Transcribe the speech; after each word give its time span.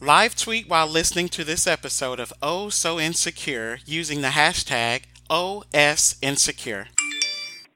Live 0.00 0.38
tweet 0.38 0.70
while 0.70 0.86
listening 0.86 1.26
to 1.34 1.42
this 1.42 1.66
episode 1.66 2.22
of 2.22 2.32
Oh 2.40 2.70
So 2.70 3.00
Insecure 3.00 3.82
using 3.84 4.22
the 4.22 4.30
hashtag 4.30 5.10
OSInsecure. 5.28 6.86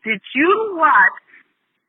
Did 0.06 0.22
you 0.32 0.78
watch 0.78 1.18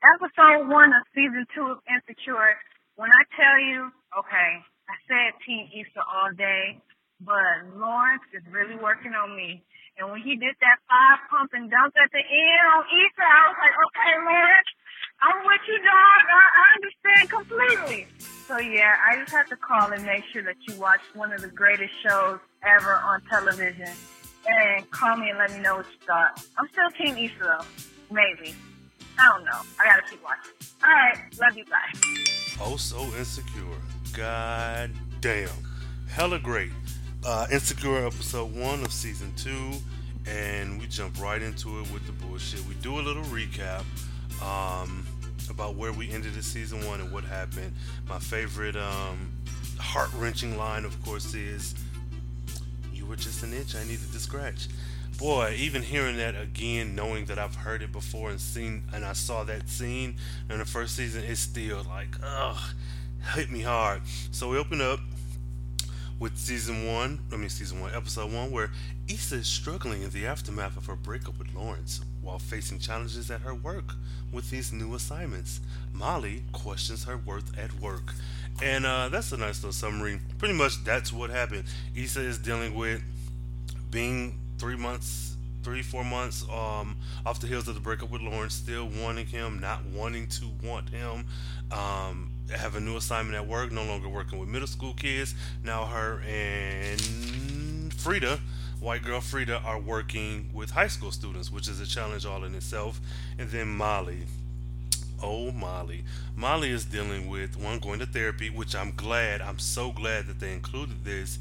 episode 0.01 0.73
one 0.73 0.89
of 0.89 1.05
season 1.13 1.45
two 1.53 1.69
of 1.69 1.77
Insecure? 1.85 2.57
When 2.97 3.13
I 3.13 3.23
tell 3.37 3.61
you, 3.61 3.93
okay, 4.17 4.57
I 4.89 4.95
said 5.05 5.37
Team 5.45 5.69
Issa 5.69 6.01
all 6.01 6.33
day, 6.33 6.81
but 7.21 7.69
Lawrence 7.77 8.25
is 8.33 8.41
really 8.49 8.75
working 8.81 9.13
on 9.13 9.37
me. 9.37 9.61
And 10.01 10.09
when 10.09 10.25
he 10.25 10.33
did 10.33 10.57
that 10.65 10.81
five 10.89 11.29
pump 11.29 11.53
and 11.53 11.69
dunk 11.69 11.93
at 11.93 12.09
the 12.09 12.25
end 12.25 12.63
on 12.73 12.81
Issa, 12.89 13.21
I 13.21 13.41
was 13.53 13.57
like, 13.61 13.77
okay, 13.85 14.13
Lawrence, 14.17 14.71
I'm 15.23 15.45
with 15.45 15.61
you, 15.69 15.77
dog. 15.77 15.87
I, 15.87 16.75
understand 16.75 17.29
completely. 17.29 18.07
So 18.45 18.57
yeah, 18.57 18.95
I 19.09 19.15
just 19.15 19.31
had 19.31 19.47
to 19.47 19.55
call 19.55 19.91
and 19.93 20.05
make 20.05 20.25
sure 20.33 20.43
that 20.43 20.57
you 20.67 20.75
watched 20.75 21.15
one 21.15 21.31
of 21.31 21.41
the 21.41 21.47
greatest 21.47 21.93
shows 22.03 22.39
ever 22.61 22.95
on 22.95 23.21
television. 23.29 23.89
And 24.45 24.91
call 24.91 25.15
me 25.15 25.29
and 25.29 25.39
let 25.39 25.51
me 25.53 25.59
know 25.59 25.77
what 25.77 25.85
you 25.85 26.05
thought. 26.05 26.43
I'm 26.57 26.67
still 26.73 26.89
Team 26.91 27.17
Issa 27.17 27.33
though. 27.39 27.65
Maybe. 28.11 28.53
I 29.17 29.29
don't 29.29 29.45
know. 29.45 29.61
I 29.79 29.85
gotta 29.85 30.01
keep 30.09 30.21
watching. 30.21 30.51
Alright, 30.83 31.17
love 31.39 31.55
you, 31.55 31.63
bye. 31.65 32.59
Oh 32.59 32.75
so 32.75 32.99
insecure. 33.17 33.63
God 34.13 34.91
damn. 35.21 35.49
Hella 36.09 36.39
great. 36.39 36.71
Uh, 37.25 37.47
Insecure 37.49 38.05
episode 38.05 38.53
one 38.53 38.83
of 38.83 38.91
season 38.91 39.31
two, 39.37 39.71
and 40.29 40.77
we 40.77 40.85
jump 40.87 41.17
right 41.21 41.41
into 41.41 41.79
it 41.79 41.89
with 41.93 42.05
the 42.05 42.11
bullshit. 42.11 42.59
We 42.65 42.75
do 42.75 42.99
a 42.99 43.01
little 43.01 43.23
recap 43.23 43.85
um, 44.43 45.05
about 45.49 45.75
where 45.75 45.91
we 45.91 46.09
ended 46.11 46.33
the 46.33 46.43
season 46.43 46.85
one 46.85 47.01
and 47.01 47.11
what 47.11 47.23
happened. 47.23 47.73
My 48.07 48.19
favorite 48.19 48.75
um, 48.75 49.31
heart 49.79 50.09
wrenching 50.15 50.57
line, 50.57 50.85
of 50.85 51.01
course, 51.03 51.33
is 51.33 51.75
"You 52.93 53.05
were 53.05 53.15
just 53.15 53.43
an 53.43 53.53
itch 53.53 53.75
I 53.75 53.83
needed 53.83 54.11
to 54.11 54.19
scratch." 54.19 54.67
Boy, 55.17 55.55
even 55.59 55.83
hearing 55.83 56.17
that 56.17 56.35
again, 56.35 56.95
knowing 56.95 57.25
that 57.25 57.37
I've 57.37 57.55
heard 57.55 57.83
it 57.83 57.91
before 57.91 58.31
and 58.31 58.41
seen, 58.41 58.83
and 58.93 59.05
I 59.05 59.13
saw 59.13 59.43
that 59.43 59.69
scene 59.69 60.15
in 60.49 60.57
the 60.57 60.65
first 60.65 60.95
season, 60.95 61.23
it's 61.23 61.39
still 61.39 61.83
like, 61.87 62.09
ugh, 62.23 62.59
hit 63.35 63.51
me 63.51 63.61
hard. 63.61 64.01
So 64.31 64.49
we 64.49 64.57
open 64.57 64.81
up 64.81 64.99
with 66.19 66.37
season 66.37 66.87
one, 66.87 67.19
I 67.31 67.35
mean 67.35 67.49
season 67.49 67.79
one, 67.79 67.93
episode 67.93 68.33
one, 68.33 68.49
where 68.49 68.71
Issa 69.07 69.35
is 69.35 69.47
struggling 69.47 70.01
in 70.01 70.09
the 70.09 70.25
aftermath 70.25 70.77
of 70.77 70.87
her 70.87 70.95
breakup 70.95 71.37
with 71.37 71.53
Lawrence 71.53 72.01
while 72.23 72.39
facing 72.39 72.79
challenges 72.79 73.29
at 73.29 73.41
her 73.41 73.53
work 73.53 73.93
with 74.31 74.49
these 74.49 74.71
new 74.71 74.95
assignments. 74.95 75.59
Molly 75.91 76.43
questions 76.51 77.03
her 77.03 77.17
worth 77.17 77.57
at 77.57 77.79
work. 77.79 78.13
And 78.61 78.85
uh, 78.85 79.09
that's 79.09 79.31
a 79.31 79.37
nice 79.37 79.61
little 79.61 79.73
summary. 79.73 80.19
Pretty 80.37 80.53
much 80.53 80.83
that's 80.83 81.11
what 81.11 81.29
happened. 81.29 81.65
Issa 81.95 82.21
is 82.21 82.37
dealing 82.37 82.75
with 82.75 83.01
being 83.91 84.39
three 84.57 84.75
months, 84.75 85.35
three, 85.63 85.81
four 85.81 86.03
months 86.03 86.43
um, 86.49 86.95
off 87.25 87.39
the 87.39 87.47
heels 87.47 87.67
of 87.67 87.75
the 87.75 87.81
breakup 87.81 88.09
with 88.09 88.21
Lawrence, 88.21 88.53
still 88.53 88.89
wanting 89.01 89.25
him, 89.25 89.59
not 89.59 89.85
wanting 89.85 90.27
to 90.27 90.45
want 90.63 90.89
him. 90.89 91.25
Um, 91.71 92.31
have 92.55 92.75
a 92.75 92.79
new 92.79 92.97
assignment 92.97 93.35
at 93.35 93.47
work, 93.47 93.71
no 93.71 93.83
longer 93.83 94.09
working 94.09 94.39
with 94.39 94.49
middle 94.49 94.67
school 94.67 94.93
kids. 94.93 95.33
Now 95.63 95.85
her 95.85 96.21
and 96.27 97.93
Frida, 97.93 98.39
white 98.83 99.01
girl 99.01 99.21
Frida, 99.21 99.61
are 99.63 99.79
working 99.79 100.49
with 100.53 100.71
high 100.71 100.87
school 100.87 101.11
students, 101.11 101.51
which 101.51 101.67
is 101.67 101.79
a 101.79 101.85
challenge 101.85 102.25
all 102.25 102.43
in 102.43 102.53
itself. 102.53 102.99
And 103.39 103.49
then 103.49 103.69
Molly. 103.69 104.23
Oh, 105.21 105.51
Molly. 105.51 106.03
Molly 106.35 106.69
is 106.69 106.83
dealing 106.85 107.29
with 107.29 107.57
one 107.57 107.79
going 107.79 107.99
to 107.99 108.05
therapy, 108.05 108.49
which 108.49 108.75
I'm 108.75 108.91
glad, 108.95 109.41
I'm 109.41 109.57
so 109.57 109.91
glad 109.91 110.27
that 110.27 110.39
they 110.39 110.51
included 110.51 111.05
this 111.05 111.39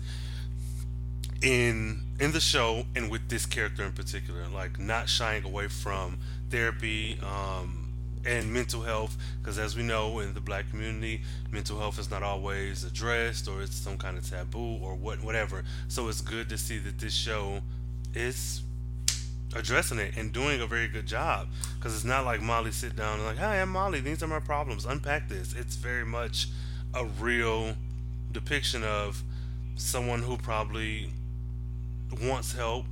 in 1.42 2.00
in 2.20 2.30
the 2.30 2.40
show 2.40 2.84
and 2.94 3.10
with 3.10 3.28
this 3.28 3.46
character 3.46 3.82
in 3.82 3.90
particular 3.90 4.46
like 4.54 4.78
not 4.78 5.08
shying 5.08 5.42
away 5.42 5.66
from 5.66 6.16
therapy 6.50 7.18
um 7.20 7.81
and 8.24 8.52
mental 8.52 8.82
health 8.82 9.16
because 9.40 9.58
as 9.58 9.76
we 9.76 9.82
know 9.82 10.20
in 10.20 10.32
the 10.34 10.40
black 10.40 10.68
community 10.70 11.22
mental 11.50 11.78
health 11.78 11.98
is 11.98 12.10
not 12.10 12.22
always 12.22 12.84
addressed 12.84 13.48
or 13.48 13.62
it's 13.62 13.74
some 13.74 13.96
kind 13.96 14.16
of 14.16 14.28
taboo 14.28 14.78
or 14.82 14.94
what 14.94 15.22
whatever. 15.22 15.64
So 15.88 16.08
it's 16.08 16.20
good 16.20 16.48
to 16.50 16.58
see 16.58 16.78
that 16.78 16.98
this 16.98 17.14
show 17.14 17.60
is 18.14 18.62
addressing 19.54 19.98
it 19.98 20.16
and 20.16 20.32
doing 20.32 20.60
a 20.60 20.66
very 20.66 20.88
good 20.88 21.06
job 21.06 21.46
because 21.76 21.94
it's 21.94 22.04
not 22.04 22.24
like 22.24 22.40
molly 22.40 22.70
sit 22.70 22.96
down 22.96 23.18
and 23.18 23.26
like 23.26 23.36
hi 23.36 23.60
i'm 23.60 23.68
molly 23.68 24.00
these 24.00 24.22
are 24.22 24.28
my 24.28 24.40
problems. 24.40 24.84
Unpack 24.84 25.28
this. 25.28 25.54
It's 25.54 25.76
very 25.76 26.04
much 26.04 26.48
a 26.94 27.04
real 27.04 27.74
depiction 28.30 28.82
of 28.82 29.22
someone 29.76 30.22
who 30.22 30.36
probably 30.36 31.10
wants 32.22 32.52
help 32.52 32.84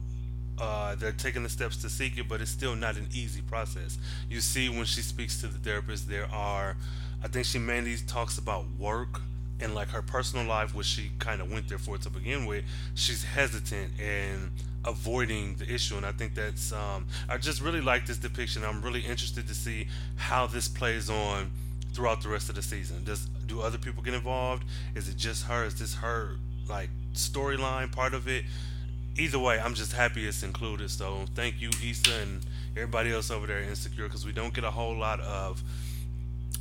uh, 0.61 0.95
they're 0.95 1.13
taking 1.13 1.43
the 1.43 1.49
steps 1.49 1.77
to 1.79 1.89
seek 1.89 2.19
it, 2.19 2.29
but 2.29 2.41
it's 2.41 2.51
still 2.51 2.77
not 2.77 2.97
an 2.97 3.09
easy 3.15 3.41
process. 3.41 3.99
You 4.29 4.41
see, 4.41 4.69
when 4.69 4.85
she 4.85 5.01
speaks 5.01 5.41
to 5.41 5.47
the 5.47 5.59
therapist, 5.59 6.09
there 6.09 6.29
are, 6.31 6.77
I 7.25 7.29
think 7.29 7.47
she 7.47 7.59
mainly 7.59 7.97
talks 8.07 8.39
about 8.39 8.67
work 8.79 9.23
and 9.59 9.75
like 9.75 9.89
her 9.89 10.03
personal 10.03 10.47
life, 10.47 10.75
which 10.75 10.87
she 10.87 11.11
kind 11.19 11.41
of 11.41 11.51
went 11.51 11.69
there 11.69 11.79
for 11.79 11.99
to 11.99 12.11
begin 12.11 12.47
with. 12.47 12.65
She's 12.95 13.25
hesitant 13.25 13.93
and 14.01 14.51
avoiding 14.85 15.57
the 15.57 15.73
issue, 15.73 15.97
and 15.97 16.07
I 16.07 16.13
think 16.13 16.35
that's, 16.35 16.73
um, 16.73 17.07
I 17.29 17.37
just 17.37 17.61
really 17.61 17.81
like 17.81 18.07
this 18.07 18.19
depiction. 18.19 18.65
I'm 18.65 18.83
really 18.83 19.01
interested 19.01 19.49
to 19.49 19.55
see 19.55 19.89
how 20.17 20.47
this 20.47 20.69
plays 20.69 21.11
on 21.11 21.51
throughout 21.93 22.23
the 22.23 22.29
rest 22.29 22.49
of 22.49 22.55
the 22.55 22.63
season. 22.63 23.05
Does 23.05 23.27
do 23.47 23.61
other 23.61 23.79
people 23.79 24.03
get 24.03 24.15
involved? 24.15 24.65
Is 24.95 25.09
it 25.09 25.17
just 25.17 25.47
her? 25.47 25.65
Is 25.65 25.79
this 25.79 25.95
her 25.97 26.37
like 26.69 26.91
storyline 27.15 27.93
part 27.93 28.15
of 28.15 28.29
it? 28.29 28.45
Either 29.17 29.39
way, 29.39 29.61
I'm 29.61 29.75
just 29.75 29.93
happy 29.93 30.27
it's 30.27 30.43
included. 30.43 30.91
So 30.91 31.25
thank 31.35 31.61
you, 31.61 31.71
Issa, 31.83 32.15
and 32.23 32.41
everybody 32.77 33.13
else 33.13 33.31
over 33.31 33.47
there 33.47 33.61
Insecure, 33.61 34.05
because 34.05 34.25
we 34.25 34.33
don't 34.33 34.55
get 34.55 34.65
a 34.65 34.71
whole 34.71 34.97
lot 34.97 35.21
of 35.21 35.63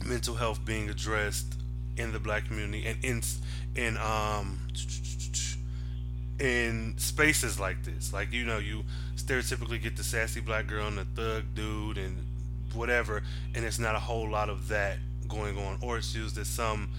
mental 0.05 0.35
health 0.35 0.63
being 0.65 0.89
addressed 0.89 1.55
in 1.97 2.13
the 2.13 2.19
black 2.19 2.45
community 2.45 2.85
and 2.85 3.03
in 3.03 3.21
in 3.75 3.97
um 3.97 4.59
in 6.39 6.93
spaces 6.97 7.59
like 7.59 7.83
this. 7.83 8.13
Like 8.13 8.31
you 8.31 8.45
know, 8.45 8.57
you 8.57 8.83
stereotypically 9.15 9.81
get 9.81 9.97
the 9.97 10.03
sassy 10.03 10.39
black 10.39 10.67
girl 10.67 10.87
and 10.87 10.97
the 10.97 11.05
thug 11.05 11.43
dude 11.53 11.97
and 11.97 12.25
whatever, 12.73 13.23
and 13.55 13.65
it's 13.65 13.79
not 13.79 13.95
a 13.95 13.99
whole 13.99 14.29
lot 14.29 14.49
of 14.49 14.69
that 14.69 14.97
going 15.27 15.57
on, 15.57 15.77
or 15.81 15.97
it's 15.97 16.15
used 16.15 16.37
as 16.37 16.47
some 16.47 16.89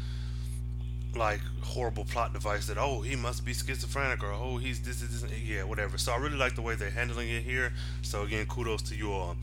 like 1.17 1.41
horrible 1.63 2.05
plot 2.05 2.33
device 2.33 2.67
that 2.67 2.79
oh 2.79 3.01
he 3.01 3.17
must 3.17 3.45
be 3.45 3.53
schizophrenic 3.53 4.23
or 4.23 4.33
oh 4.33 4.57
he's 4.57 4.81
this 4.81 5.03
is 5.03 5.25
yeah 5.45 5.63
whatever. 5.63 5.99
So 5.99 6.13
i 6.13 6.17
really 6.17 6.37
like 6.37 6.55
the 6.55 6.63
way 6.63 6.75
they're 6.75 6.91
handling 6.91 7.29
it 7.29 7.43
here. 7.43 7.73
So 8.03 8.23
again 8.23 8.47
kudos 8.47 8.83
to 8.83 8.95
you 8.95 9.13
all. 9.13 9.37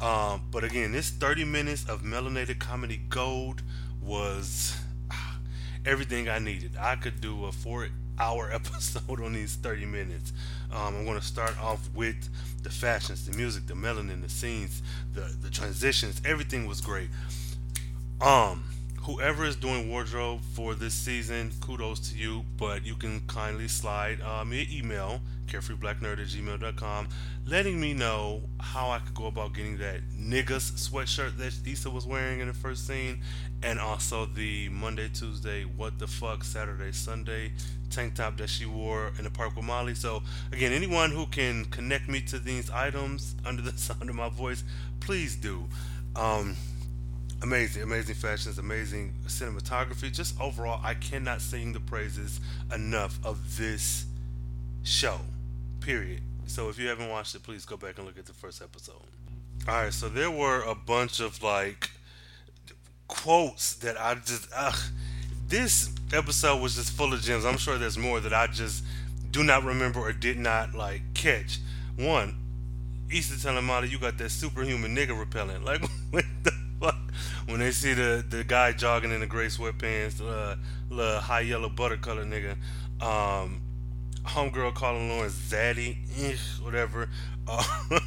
Um, 0.00 0.42
but 0.50 0.64
again 0.64 0.92
this 0.92 1.10
30 1.10 1.44
minutes 1.44 1.88
of 1.88 2.02
melanated 2.02 2.58
comedy 2.58 3.00
gold 3.08 3.62
was 4.02 4.76
ah, 5.10 5.38
everything 5.84 6.28
i 6.28 6.38
needed. 6.38 6.72
I 6.78 6.96
could 6.96 7.20
do 7.20 7.44
a 7.46 7.52
four 7.52 7.88
hour 8.18 8.50
episode 8.52 9.20
on 9.20 9.32
these 9.32 9.56
30 9.56 9.86
minutes. 9.86 10.32
Um, 10.72 10.96
i'm 10.96 11.04
going 11.04 11.18
to 11.18 11.26
start 11.26 11.60
off 11.62 11.88
with 11.94 12.28
the 12.62 12.70
fashions 12.70 13.26
the 13.26 13.36
music 13.36 13.66
the 13.66 13.74
melanin 13.74 14.22
the 14.22 14.28
scenes 14.28 14.82
the 15.14 15.34
the 15.42 15.50
transitions. 15.50 16.20
Everything 16.24 16.66
was 16.66 16.80
great. 16.80 17.08
Um 18.20 18.64
whoever 19.02 19.44
is 19.44 19.56
doing 19.56 19.90
wardrobe 19.90 20.40
for 20.54 20.74
this 20.74 20.94
season, 20.94 21.52
kudos 21.60 22.00
to 22.10 22.18
you. 22.18 22.44
But 22.56 22.84
you 22.84 22.94
can 22.94 23.20
kindly 23.26 23.68
slide 23.68 24.20
uh, 24.20 24.44
me 24.44 24.62
an 24.62 24.68
email, 24.72 25.20
carefreeblacknerd 25.46 26.20
at 26.20 26.28
gmail.com, 26.28 27.08
letting 27.46 27.80
me 27.80 27.94
know 27.94 28.42
how 28.60 28.90
I 28.90 28.98
could 28.98 29.14
go 29.14 29.26
about 29.26 29.54
getting 29.54 29.78
that 29.78 30.00
niggas 30.18 30.88
sweatshirt 30.88 31.36
that 31.38 31.54
Issa 31.66 31.90
was 31.90 32.06
wearing 32.06 32.40
in 32.40 32.48
the 32.48 32.54
first 32.54 32.86
scene, 32.86 33.20
and 33.62 33.78
also 33.78 34.26
the 34.26 34.68
Monday, 34.68 35.08
Tuesday, 35.12 35.62
what 35.64 35.98
the 35.98 36.06
fuck, 36.06 36.44
Saturday, 36.44 36.92
Sunday 36.92 37.52
tank 37.90 38.14
top 38.14 38.36
that 38.36 38.48
she 38.48 38.64
wore 38.64 39.12
in 39.18 39.24
the 39.24 39.30
park 39.30 39.56
with 39.56 39.64
Molly. 39.64 39.94
So, 39.94 40.22
again, 40.52 40.72
anyone 40.72 41.10
who 41.10 41.26
can 41.26 41.64
connect 41.66 42.08
me 42.08 42.20
to 42.22 42.38
these 42.38 42.70
items 42.70 43.34
under 43.44 43.62
the 43.62 43.72
sound 43.72 44.08
of 44.08 44.14
my 44.14 44.28
voice, 44.28 44.64
please 45.00 45.36
do. 45.36 45.64
Um, 46.16 46.56
amazing, 47.42 47.82
amazing 47.82 48.14
fashions, 48.14 48.58
amazing 48.58 49.14
cinematography. 49.26 50.12
Just 50.12 50.40
overall, 50.40 50.80
I 50.82 50.94
cannot 50.94 51.40
sing 51.40 51.72
the 51.72 51.80
praises 51.80 52.40
enough 52.74 53.18
of 53.24 53.56
this 53.56 54.04
show. 54.82 55.20
Period. 55.80 56.22
So 56.46 56.68
if 56.68 56.78
you 56.78 56.88
haven't 56.88 57.08
watched 57.08 57.34
it, 57.34 57.42
please 57.42 57.64
go 57.64 57.76
back 57.76 57.98
and 57.98 58.06
look 58.06 58.18
at 58.18 58.26
the 58.26 58.32
first 58.32 58.60
episode. 58.60 58.96
All 59.68 59.74
right, 59.74 59.92
so 59.92 60.08
there 60.08 60.30
were 60.30 60.62
a 60.62 60.74
bunch 60.74 61.20
of 61.20 61.42
like 61.42 61.90
quotes 63.08 63.74
that 63.74 64.00
I 64.00 64.14
just 64.14 64.48
ugh. 64.56 64.78
This 65.48 65.90
episode 66.12 66.60
was 66.62 66.76
just 66.76 66.92
full 66.92 67.12
of 67.12 67.20
gems. 67.20 67.44
I'm 67.44 67.58
sure 67.58 67.76
there's 67.76 67.98
more 67.98 68.20
that 68.20 68.32
I 68.32 68.46
just 68.46 68.84
do 69.30 69.42
not 69.42 69.64
remember 69.64 70.00
or 70.00 70.12
did 70.12 70.38
not 70.38 70.74
like 70.74 71.02
catch. 71.14 71.58
One, 71.96 72.36
Issa 73.12 73.42
telling 73.42 73.64
Molly, 73.64 73.88
you 73.88 73.98
got 73.98 74.18
that 74.18 74.30
superhuman 74.30 74.94
nigga 74.94 75.18
repellent. 75.18 75.64
Like, 75.64 75.82
what 76.10 76.24
the 76.42 76.52
when 77.46 77.60
they 77.60 77.70
see 77.70 77.92
the 77.94 78.24
the 78.28 78.44
guy 78.44 78.72
jogging 78.72 79.12
in 79.12 79.20
the 79.20 79.26
gray 79.26 79.46
sweatpants, 79.46 80.20
uh, 80.20 80.56
little 80.88 81.20
high 81.20 81.40
yellow 81.40 81.68
butter 81.68 81.96
color 81.96 82.24
nigga, 82.24 82.52
um, 83.02 83.60
homegirl 84.24 84.74
calling 84.74 85.08
Lawrence 85.08 85.34
zaddy, 85.34 85.96
eh, 86.18 86.36
whatever. 86.62 87.08
Uh, 87.46 87.64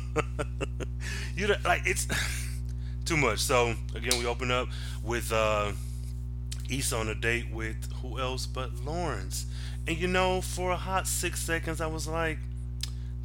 you 1.35 1.47
know, 1.47 1.55
like 1.65 1.81
it's 1.85 2.07
too 3.05 3.17
much. 3.17 3.39
So 3.39 3.75
again, 3.95 4.19
we 4.19 4.25
open 4.25 4.51
up 4.51 4.69
with 5.03 5.31
uh, 5.31 5.71
Issa 6.69 6.97
on 6.97 7.09
a 7.09 7.15
date 7.15 7.51
with 7.51 7.91
who 8.01 8.19
else 8.19 8.45
but 8.45 8.73
Lawrence, 8.83 9.45
and 9.87 9.97
you 9.97 10.07
know, 10.07 10.41
for 10.41 10.71
a 10.71 10.77
hot 10.77 11.07
six 11.07 11.41
seconds, 11.41 11.81
I 11.81 11.87
was 11.87 12.07
like, 12.07 12.39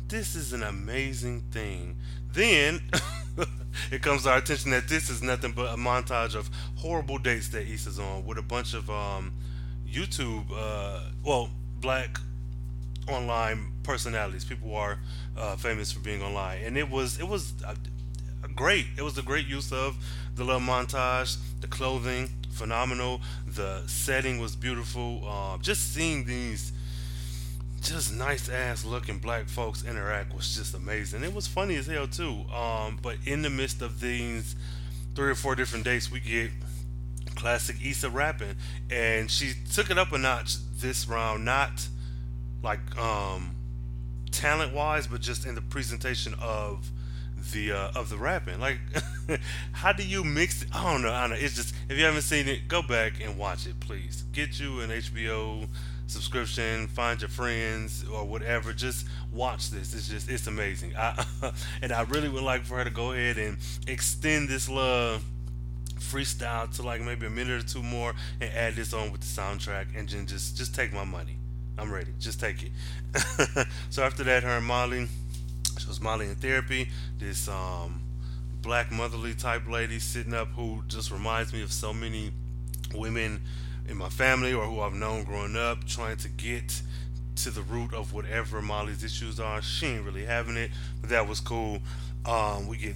"This 0.09 0.35
is 0.35 0.53
an 0.53 0.63
amazing 0.63 1.43
thing." 1.53 1.97
Then 2.33 2.81
it 3.93 4.03
comes 4.03 4.25
to 4.25 4.31
our 4.31 4.39
attention 4.39 4.71
that 4.73 4.89
this 4.89 5.11
is 5.11 5.23
nothing 5.23 5.53
but 5.53 5.73
a 5.73 5.77
montage 5.77 6.35
of 6.35 6.51
horrible 6.77 7.19
dates 7.19 7.49
that 7.49 7.67
Issa's 7.67 7.99
on 7.99 8.27
with 8.27 8.39
a 8.39 8.43
bunch 8.43 8.75
of 8.75 8.89
um, 8.91 9.33
YouTube, 9.91 10.45
uh, 10.55 11.01
well, 11.25 11.51
black 11.81 12.19
online 13.09 13.73
personalities, 13.83 14.45
people 14.45 14.69
who 14.69 14.75
are 14.75 14.99
uh, 15.37 15.57
famous 15.57 15.93
for 15.93 16.01
being 16.01 16.23
online, 16.23 16.63
and 16.65 16.77
it 16.77 16.91
was 16.91 17.19
it 17.19 17.29
was 17.29 17.55
great. 18.55 18.87
It 18.97 19.03
was 19.03 19.19
a 19.19 19.23
great 19.23 19.47
use 19.47 19.73
of 19.73 19.97
the 20.35 20.45
little 20.45 20.61
montage, 20.61 21.37
the 21.61 21.67
clothing, 21.67 22.29
phenomenal. 22.51 23.21
The 23.47 23.83
setting 23.87 24.41
was 24.41 24.57
beautiful. 24.57 25.23
Uh, 25.27 25.59
just 25.59 25.95
seeing 25.95 26.25
these 26.25 26.73
just 27.89 28.15
nice 28.15 28.51
ass 28.51 28.85
looking 28.85 29.19
black 29.19 29.49
folks 29.49 29.83
interact 29.83 30.35
was 30.35 30.55
just 30.55 30.75
amazing. 30.75 31.25
It 31.25 31.35
was 31.35 31.47
funny 31.47 31.77
as 31.77 31.87
hell 31.87 32.07
too. 32.07 32.45
Um, 32.55 32.99
but 33.03 33.17
in 33.25 33.41
the 33.41 33.49
midst 33.49 33.81
of 33.81 34.01
these 34.01 34.55
three 35.15 35.31
or 35.31 35.35
four 35.35 35.55
different 35.55 35.87
dates, 35.87 36.13
we 36.13 36.21
get 36.21 36.51
classic 37.35 37.77
Issa 37.83 38.11
rapping, 38.11 38.57
and 38.91 39.31
she 39.31 39.53
took 39.73 39.91
it 39.91 39.97
up 39.97 40.13
a 40.13 40.19
notch 40.19 40.57
this 40.81 41.09
round. 41.09 41.47
Not 41.47 41.89
like 42.63 42.99
um, 42.99 43.55
talent 44.33 44.75
wise, 44.75 45.07
but 45.07 45.23
just 45.23 45.47
in 45.47 45.55
the 45.55 45.63
presentation 45.63 46.35
of 46.43 46.91
the 47.53 47.73
uh, 47.73 47.91
of 47.97 48.11
the 48.11 48.19
rapping. 48.19 48.61
Like, 48.61 48.81
how 49.73 49.93
do 49.93 50.07
you 50.07 50.25
mix 50.25 50.61
it? 50.61 50.69
I 50.75 50.93
don't 50.93 51.01
know. 51.01 51.11
I 51.11 51.23
don't 51.23 51.31
know. 51.31 51.37
It's 51.37 51.57
just 51.57 51.75
if 51.89 51.97
you 51.97 52.05
haven't 52.05 52.23
seen 52.23 52.49
it, 52.49 52.69
go 52.69 52.83
back 52.83 53.15
and 53.25 53.39
watch 53.39 53.67
it, 53.67 53.81
please. 53.81 54.25
Get 54.33 54.61
you 54.61 54.81
an 54.81 54.91
HBO 54.91 55.67
subscription, 56.09 56.89
find 56.89 57.21
your 57.21 57.29
friends 57.29 58.05
or 58.13 58.25
whatever. 58.25 58.73
Just 58.73 59.07
watch 59.33 59.71
this. 59.71 59.95
It's 59.95 60.09
just 60.09 60.29
it's 60.29 60.47
amazing. 60.47 60.95
I, 60.97 61.25
and 61.83 61.93
I 61.93 62.03
really 62.03 62.29
would 62.29 62.43
like 62.43 62.65
for 62.65 62.77
her 62.77 62.85
to 62.85 62.91
go 62.91 63.13
ahead 63.13 63.39
and 63.39 63.59
extend 63.87 64.49
this 64.49 64.69
love 64.69 65.23
freestyle 65.99 66.75
to 66.77 66.83
like 66.83 67.01
maybe 67.03 67.27
a 67.27 67.31
minute 67.31 67.63
or 67.63 67.67
two 67.67 67.83
more 67.83 68.15
and 68.41 68.51
add 68.53 68.75
this 68.75 68.95
on 68.95 69.13
with 69.13 69.21
the 69.21 69.27
soundtrack 69.27 69.87
and 69.97 70.09
then 70.09 70.27
just 70.27 70.57
just 70.57 70.75
take 70.75 70.93
my 70.93 71.05
money. 71.05 71.37
I'm 71.79 71.93
ready. 71.93 72.13
Just 72.19 72.41
take 72.41 72.65
it. 72.65 73.67
so 73.91 74.03
after 74.03 74.25
that, 74.25 74.43
her 74.43 74.57
and 74.57 74.67
Molly, 74.67 75.07
she 75.79 75.87
was 75.87 76.01
Molly 76.01 76.27
in 76.27 76.35
therapy. 76.35 76.89
This 77.19 77.47
um, 77.49 78.01
black 78.63 78.91
motherly 78.91 79.35
type 79.35 79.69
lady 79.69 80.01
sitting 80.01 80.35
up 80.35 80.49
who 80.49 80.83
just 80.89 81.13
reminds 81.13 81.53
me 81.53 81.63
of 81.63 81.71
so 81.71 81.93
many 81.93 82.33
women 82.95 83.41
in 83.89 83.97
my 83.97 84.09
family 84.09 84.53
or 84.53 84.65
who 84.65 84.81
I've 84.81 84.95
known 84.95 85.25
growing 85.25 85.57
up, 85.57 85.85
trying 85.87 86.17
to 86.19 86.29
get 86.29 86.83
to 87.37 87.51
the 87.51 87.63
root 87.63 87.95
of 87.95 88.13
whatever 88.13 88.61
Molly's 88.61 89.03
issues 89.03 89.41
are. 89.41 89.63
She 89.63 89.87
ain't 89.87 90.05
really 90.05 90.25
having 90.25 90.57
it, 90.57 90.71
but 91.01 91.11
that 91.11 91.29
was 91.29 91.41
cool. 91.41 91.79
Um, 92.27 92.67
we 92.67 92.77
get 92.77 92.95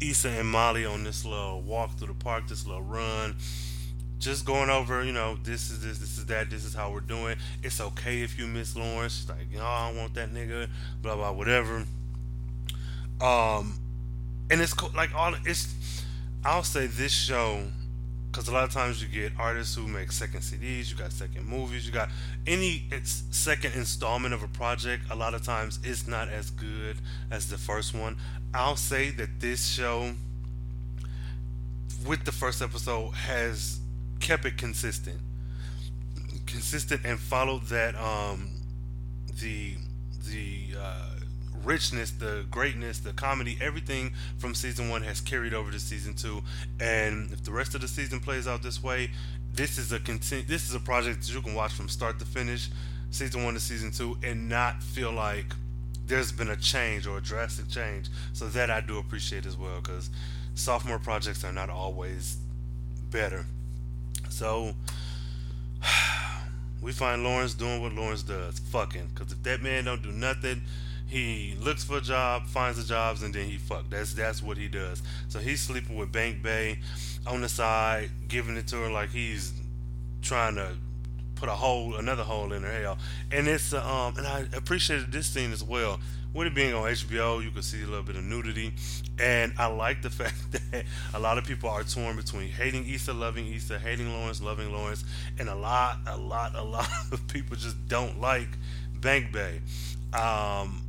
Issa 0.00 0.28
and 0.28 0.48
Molly 0.48 0.84
on 0.84 1.04
this 1.04 1.24
little 1.24 1.60
walk 1.62 1.98
through 1.98 2.08
the 2.08 2.14
park, 2.14 2.48
this 2.48 2.66
little 2.66 2.82
run. 2.82 3.34
Just 4.18 4.44
going 4.44 4.68
over, 4.68 5.02
you 5.02 5.12
know, 5.12 5.38
this 5.42 5.70
is 5.70 5.82
this, 5.82 5.98
this 5.98 6.18
is 6.18 6.26
that, 6.26 6.50
this 6.50 6.64
is 6.64 6.74
how 6.74 6.92
we're 6.92 7.00
doing. 7.00 7.36
It's 7.62 7.80
okay 7.80 8.20
if 8.20 8.38
you 8.38 8.46
miss 8.46 8.76
Lawrence. 8.76 9.16
She's 9.16 9.28
like, 9.28 9.50
no, 9.52 9.62
I 9.62 9.92
want 9.96 10.14
that 10.14 10.32
nigga, 10.32 10.68
blah 11.00 11.16
blah, 11.16 11.32
whatever. 11.32 11.86
Um, 13.20 13.74
and 14.50 14.60
it's 14.60 14.74
cool. 14.74 14.90
Like 14.94 15.14
all, 15.14 15.34
it's. 15.44 15.74
I'll 16.44 16.62
say 16.62 16.86
this 16.86 17.12
show 17.12 17.64
because 18.30 18.46
a 18.46 18.52
lot 18.52 18.64
of 18.64 18.72
times 18.72 19.02
you 19.02 19.08
get 19.08 19.32
artists 19.38 19.74
who 19.74 19.88
make 19.88 20.12
second 20.12 20.40
CDs, 20.40 20.90
you 20.90 20.96
got 20.96 21.12
second 21.12 21.46
movies, 21.46 21.84
you 21.84 21.92
got 21.92 22.10
any 22.46 22.84
second 23.02 23.74
installment 23.74 24.32
of 24.32 24.42
a 24.42 24.48
project. 24.48 25.04
A 25.10 25.16
lot 25.16 25.34
of 25.34 25.42
times 25.42 25.80
it's 25.82 26.06
not 26.06 26.28
as 26.28 26.50
good 26.50 26.96
as 27.30 27.48
the 27.48 27.58
first 27.58 27.94
one. 27.94 28.16
I'll 28.54 28.76
say 28.76 29.10
that 29.10 29.40
this 29.40 29.66
show, 29.66 30.12
with 32.06 32.24
the 32.24 32.32
first 32.32 32.62
episode, 32.62 33.10
has 33.10 33.80
kept 34.20 34.44
it 34.44 34.56
consistent, 34.56 35.18
consistent, 36.46 37.00
and 37.04 37.18
followed 37.18 37.64
that 37.64 37.96
um 37.96 38.50
the 39.40 39.74
the 40.28 40.78
uh, 40.78 41.09
richness, 41.64 42.10
the 42.10 42.44
greatness, 42.50 42.98
the 42.98 43.12
comedy, 43.12 43.58
everything 43.60 44.12
from 44.38 44.54
season 44.54 44.88
one 44.88 45.02
has 45.02 45.20
carried 45.20 45.54
over 45.54 45.70
to 45.70 45.78
season 45.78 46.14
two. 46.14 46.42
And 46.80 47.30
if 47.32 47.44
the 47.44 47.52
rest 47.52 47.74
of 47.74 47.80
the 47.80 47.88
season 47.88 48.20
plays 48.20 48.46
out 48.46 48.62
this 48.62 48.82
way, 48.82 49.10
this 49.52 49.78
is 49.78 49.92
a 49.92 49.98
continu- 49.98 50.46
This 50.46 50.68
is 50.68 50.74
a 50.74 50.80
project 50.80 51.20
that 51.20 51.32
you 51.32 51.42
can 51.42 51.54
watch 51.54 51.72
from 51.72 51.88
start 51.88 52.18
to 52.20 52.24
finish, 52.24 52.68
season 53.10 53.44
one 53.44 53.54
to 53.54 53.60
season 53.60 53.90
two, 53.90 54.16
and 54.22 54.48
not 54.48 54.82
feel 54.82 55.12
like 55.12 55.46
there's 56.06 56.32
been 56.32 56.50
a 56.50 56.56
change 56.56 57.06
or 57.06 57.18
a 57.18 57.20
drastic 57.20 57.68
change. 57.68 58.08
So 58.32 58.48
that 58.48 58.70
I 58.70 58.80
do 58.80 58.98
appreciate 58.98 59.46
as 59.46 59.56
well, 59.56 59.80
because 59.80 60.10
sophomore 60.54 60.98
projects 60.98 61.44
are 61.44 61.52
not 61.52 61.70
always 61.70 62.36
better. 63.10 63.46
So 64.28 64.74
we 66.82 66.92
find 66.92 67.24
Lawrence 67.24 67.54
doing 67.54 67.82
what 67.82 67.92
Lawrence 67.92 68.22
does, 68.22 68.58
fucking. 68.58 69.10
Because 69.14 69.32
if 69.32 69.42
that 69.42 69.62
man 69.62 69.84
don't 69.84 70.02
do 70.02 70.12
nothing, 70.12 70.62
he 71.10 71.56
looks 71.60 71.82
for 71.82 71.98
a 71.98 72.00
job, 72.00 72.46
finds 72.46 72.78
the 72.78 72.84
jobs, 72.84 73.22
and 73.22 73.34
then 73.34 73.48
he 73.48 73.58
fuck. 73.58 73.90
That's 73.90 74.14
that's 74.14 74.42
what 74.42 74.56
he 74.56 74.68
does. 74.68 75.02
So 75.28 75.40
he's 75.40 75.60
sleeping 75.60 75.96
with 75.96 76.12
Bank 76.12 76.42
Bae 76.42 76.78
on 77.26 77.40
the 77.40 77.48
side, 77.48 78.10
giving 78.28 78.56
it 78.56 78.68
to 78.68 78.76
her 78.76 78.90
like 78.90 79.10
he's 79.10 79.52
trying 80.22 80.54
to 80.54 80.76
put 81.34 81.48
a 81.48 81.52
hole, 81.52 81.96
another 81.96 82.22
hole 82.22 82.52
in 82.52 82.62
her 82.62 82.82
hell. 82.82 82.98
And 83.32 83.48
it's 83.48 83.72
uh, 83.72 83.84
um, 83.84 84.16
and 84.18 84.26
I 84.26 84.44
appreciated 84.56 85.10
this 85.10 85.26
scene 85.26 85.52
as 85.52 85.64
well. 85.64 85.98
With 86.32 86.46
it 86.46 86.54
being 86.54 86.72
on 86.74 86.84
HBO, 86.84 87.42
you 87.42 87.50
can 87.50 87.62
see 87.62 87.82
a 87.82 87.86
little 87.86 88.04
bit 88.04 88.14
of 88.14 88.22
nudity, 88.22 88.72
and 89.18 89.52
I 89.58 89.66
like 89.66 90.02
the 90.02 90.10
fact 90.20 90.36
that 90.52 90.84
a 91.12 91.18
lot 91.18 91.38
of 91.38 91.44
people 91.44 91.68
are 91.68 91.82
torn 91.82 92.14
between 92.14 92.48
hating 92.50 92.88
Issa, 92.88 93.12
loving 93.12 93.52
Issa, 93.52 93.80
hating 93.80 94.12
Lawrence, 94.12 94.40
loving 94.40 94.72
Lawrence, 94.72 95.02
and 95.40 95.48
a 95.48 95.56
lot, 95.56 95.98
a 96.06 96.16
lot, 96.16 96.54
a 96.54 96.62
lot 96.62 96.88
of 97.12 97.26
people 97.26 97.56
just 97.56 97.88
don't 97.88 98.20
like 98.20 98.48
Bank 99.00 99.32
Bae. 99.32 99.60
Um, 100.12 100.82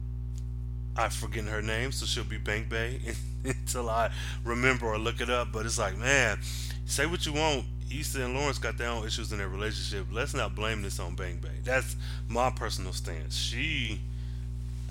I'm 0.96 1.10
forgetting 1.10 1.50
her 1.50 1.62
name, 1.62 1.92
so 1.92 2.06
she'll 2.06 2.24
be 2.24 2.38
Bank 2.38 2.70
Bae 2.70 3.00
until 3.46 3.90
I 3.90 4.12
remember 4.44 4.88
or 4.88 4.98
look 4.98 5.22
it 5.22 5.30
up. 5.30 5.52
But 5.52 5.66
it's 5.66 5.80
like, 5.80 5.98
man, 5.98 6.40
say 6.86 7.06
what 7.06 7.26
you 7.26 7.34
want. 7.34 7.66
Issa 7.94 8.24
and 8.24 8.34
Lawrence 8.36 8.58
got 8.58 8.78
their 8.78 8.90
own 8.90 9.06
issues 9.06 9.32
in 9.32 9.38
their 9.38 9.50
relationship. 9.50 10.08
Let's 10.12 10.34
not 10.34 10.56
blame 10.56 10.82
this 10.82 11.00
on 11.00 11.16
Bank 11.16 11.42
Bae. 11.42 11.50
That's 11.64 11.96
my 12.30 12.50
personal 12.50 12.94
stance. 12.94 13.36
She, 13.36 14.00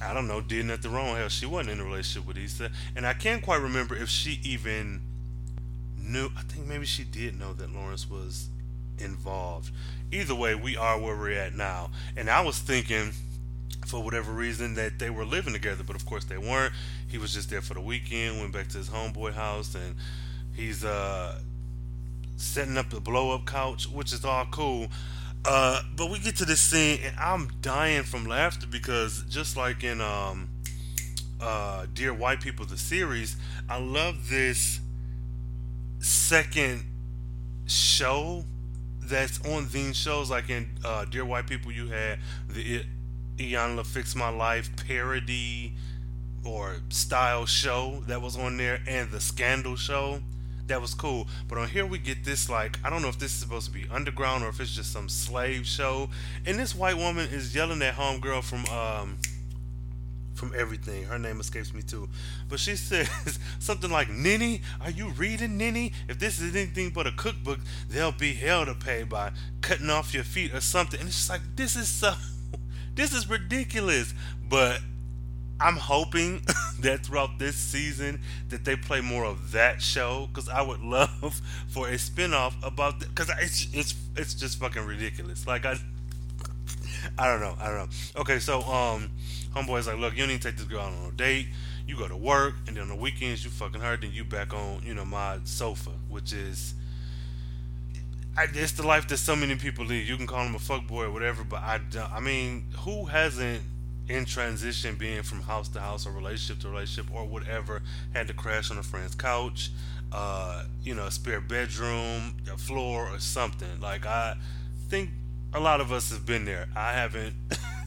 I 0.02 0.12
don't 0.12 0.26
know, 0.26 0.40
did 0.40 0.66
nothing 0.66 0.92
wrong. 0.92 1.16
Hell, 1.16 1.28
she 1.28 1.46
wasn't 1.46 1.70
in 1.70 1.80
a 1.80 1.84
relationship 1.84 2.26
with 2.26 2.36
Issa, 2.36 2.70
and 2.96 3.06
I 3.06 3.14
can't 3.14 3.42
quite 3.42 3.60
remember 3.60 3.96
if 3.96 4.08
she 4.08 4.40
even 4.42 5.00
knew. 5.98 6.28
I 6.36 6.42
think 6.42 6.66
maybe 6.66 6.84
she 6.84 7.04
did 7.04 7.38
know 7.38 7.52
that 7.54 7.72
Lawrence 7.72 8.08
was 8.08 8.48
involved. 8.98 9.70
Either 10.12 10.34
way, 10.34 10.54
we 10.54 10.76
are 10.76 10.98
where 10.98 11.16
we're 11.16 11.38
at 11.38 11.54
now, 11.54 11.90
and 12.16 12.28
I 12.28 12.42
was 12.42 12.58
thinking 12.58 13.12
for 13.86 14.02
whatever 14.02 14.32
reason 14.32 14.74
that 14.74 14.98
they 14.98 15.10
were 15.10 15.24
living 15.24 15.52
together, 15.52 15.82
but 15.84 15.96
of 15.96 16.06
course 16.06 16.24
they 16.24 16.38
weren't. 16.38 16.72
He 17.08 17.18
was 17.18 17.34
just 17.34 17.50
there 17.50 17.60
for 17.60 17.74
the 17.74 17.80
weekend, 17.80 18.40
went 18.40 18.52
back 18.52 18.68
to 18.68 18.78
his 18.78 18.88
homeboy 18.88 19.34
house, 19.34 19.74
and 19.74 19.94
he's 20.54 20.84
uh, 20.84 21.38
setting 22.36 22.76
up 22.76 22.90
the 22.90 23.00
blow 23.00 23.34
up 23.34 23.46
couch, 23.46 23.88
which 23.88 24.12
is 24.12 24.24
all 24.24 24.46
cool. 24.50 24.88
Uh, 25.44 25.82
but 25.96 26.10
we 26.10 26.18
get 26.18 26.36
to 26.36 26.44
this 26.44 26.60
scene, 26.60 27.00
and 27.04 27.16
I'm 27.18 27.50
dying 27.62 28.02
from 28.02 28.26
laughter 28.26 28.66
because 28.66 29.24
just 29.28 29.56
like 29.56 29.82
in 29.82 30.00
um, 30.00 30.50
uh, 31.40 31.86
Dear 31.94 32.12
White 32.12 32.40
People, 32.40 32.66
the 32.66 32.76
series, 32.76 33.36
I 33.68 33.78
love 33.80 34.28
this 34.28 34.80
second 35.98 36.84
show 37.66 38.44
that's 39.02 39.44
on 39.46 39.68
these 39.68 39.96
shows. 39.96 40.30
Like 40.30 40.50
in 40.50 40.68
uh, 40.84 41.06
Dear 41.06 41.24
White 41.24 41.46
People, 41.46 41.72
you 41.72 41.88
had 41.88 42.18
the 42.48 42.82
Iyanla 43.40 43.86
Fix 43.86 44.14
My 44.14 44.28
Life 44.28 44.70
parody 44.86 45.72
or 46.44 46.76
style 46.90 47.46
show 47.46 48.02
that 48.06 48.20
was 48.20 48.36
on 48.36 48.58
there 48.58 48.80
and 48.86 49.10
the 49.10 49.20
Scandal 49.20 49.76
show. 49.76 50.20
That 50.66 50.80
was 50.80 50.94
cool. 50.94 51.26
But 51.48 51.58
on 51.58 51.68
here 51.68 51.86
we 51.86 51.98
get 51.98 52.24
this 52.24 52.48
like 52.50 52.78
I 52.84 52.90
don't 52.90 53.02
know 53.02 53.08
if 53.08 53.18
this 53.18 53.32
is 53.32 53.38
supposed 53.38 53.66
to 53.66 53.72
be 53.72 53.86
underground 53.90 54.44
or 54.44 54.48
if 54.50 54.60
it's 54.60 54.74
just 54.74 54.92
some 54.92 55.08
slave 55.08 55.66
show. 55.66 56.10
And 56.46 56.58
this 56.58 56.74
white 56.74 56.96
woman 56.96 57.28
is 57.30 57.54
yelling 57.54 57.82
at 57.82 57.94
homegirl 57.94 58.44
from 58.44 58.66
um 58.66 59.18
from 60.34 60.52
everything. 60.56 61.04
Her 61.04 61.18
name 61.18 61.40
escapes 61.40 61.72
me 61.74 61.82
too. 61.82 62.08
But 62.48 62.60
she 62.60 62.76
says 62.76 63.38
something 63.58 63.90
like, 63.90 64.10
Ninny, 64.10 64.62
are 64.80 64.90
you 64.90 65.08
reading, 65.10 65.56
Ninny? 65.56 65.92
If 66.08 66.18
this 66.18 66.40
is 66.40 66.54
anything 66.54 66.90
but 66.90 67.06
a 67.06 67.12
cookbook, 67.12 67.60
there'll 67.88 68.12
be 68.12 68.34
hell 68.34 68.64
to 68.66 68.74
pay 68.74 69.02
by 69.02 69.32
cutting 69.60 69.90
off 69.90 70.14
your 70.14 70.24
feet 70.24 70.54
or 70.54 70.60
something. 70.60 71.00
And 71.00 71.08
it's 71.08 71.18
just 71.18 71.30
like, 71.30 71.42
this 71.56 71.76
is 71.76 71.88
so, 71.88 72.14
this 73.00 73.14
is 73.14 73.28
ridiculous. 73.30 74.12
But 74.48 74.80
I'm 75.58 75.76
hoping 75.76 76.42
that 76.80 77.06
throughout 77.06 77.38
this 77.38 77.56
season 77.56 78.20
that 78.50 78.64
they 78.64 78.76
play 78.76 79.00
more 79.00 79.24
of 79.24 79.52
that 79.52 79.80
show 79.80 80.28
because 80.28 80.48
I 80.48 80.62
would 80.62 80.80
love 80.96 81.40
for 81.68 81.88
a 81.88 81.94
spinoff 81.94 82.54
about 82.62 83.00
because 83.00 83.30
it's 83.40 83.68
it's 83.72 83.94
it's 84.16 84.34
just 84.34 84.58
fucking 84.58 84.84
ridiculous. 84.84 85.46
Like 85.46 85.64
I 85.64 85.76
I 87.18 87.26
don't 87.26 87.40
know, 87.40 87.56
I 87.58 87.68
don't 87.68 87.76
know. 87.78 88.20
Okay, 88.20 88.38
so 88.38 88.60
um, 88.62 89.10
homeboy's 89.54 89.86
like, 89.86 89.98
look, 89.98 90.16
you 90.16 90.26
need 90.26 90.42
to 90.42 90.48
take 90.48 90.58
this 90.58 90.66
girl 90.66 90.80
out 90.80 90.92
on 90.92 91.08
a 91.08 91.12
date. 91.12 91.46
You 91.86 91.96
go 91.96 92.06
to 92.06 92.16
work, 92.16 92.54
and 92.68 92.76
then 92.76 92.82
on 92.82 92.88
the 92.88 92.94
weekends 92.94 93.44
you 93.44 93.50
fucking 93.50 93.80
her, 93.80 93.96
then 93.96 94.12
you 94.12 94.24
back 94.24 94.52
on 94.52 94.82
you 94.84 94.94
know 94.94 95.04
my 95.06 95.38
sofa, 95.44 95.90
which 96.08 96.32
is. 96.32 96.74
I, 98.36 98.46
it's 98.54 98.72
the 98.72 98.86
life 98.86 99.08
that 99.08 99.16
so 99.18 99.34
many 99.34 99.56
people 99.56 99.84
lead. 99.84 100.06
You 100.06 100.16
can 100.16 100.26
call 100.26 100.44
him 100.44 100.54
a 100.54 100.58
fuck 100.58 100.86
boy 100.86 101.04
or 101.04 101.10
whatever, 101.10 101.44
but 101.44 101.62
I, 101.62 101.80
I 102.12 102.20
mean, 102.20 102.64
who 102.78 103.06
hasn't 103.06 103.62
in 104.08 104.24
transition, 104.24 104.96
being 104.96 105.22
from 105.22 105.40
house 105.42 105.68
to 105.68 105.80
house 105.80 106.06
or 106.06 106.12
relationship 106.12 106.60
to 106.62 106.68
relationship 106.68 107.14
or 107.14 107.24
whatever, 107.26 107.82
had 108.12 108.26
to 108.28 108.34
crash 108.34 108.70
on 108.70 108.78
a 108.78 108.82
friend's 108.82 109.14
couch, 109.14 109.70
uh, 110.12 110.64
you 110.82 110.94
know, 110.94 111.06
a 111.06 111.10
spare 111.10 111.40
bedroom, 111.40 112.34
a 112.52 112.56
floor, 112.56 113.08
or 113.08 113.18
something. 113.20 113.80
Like 113.80 114.06
I 114.06 114.36
think 114.88 115.10
a 115.54 115.60
lot 115.60 115.80
of 115.80 115.92
us 115.92 116.10
have 116.10 116.26
been 116.26 116.44
there. 116.44 116.68
I 116.76 116.92
haven't 116.92 117.34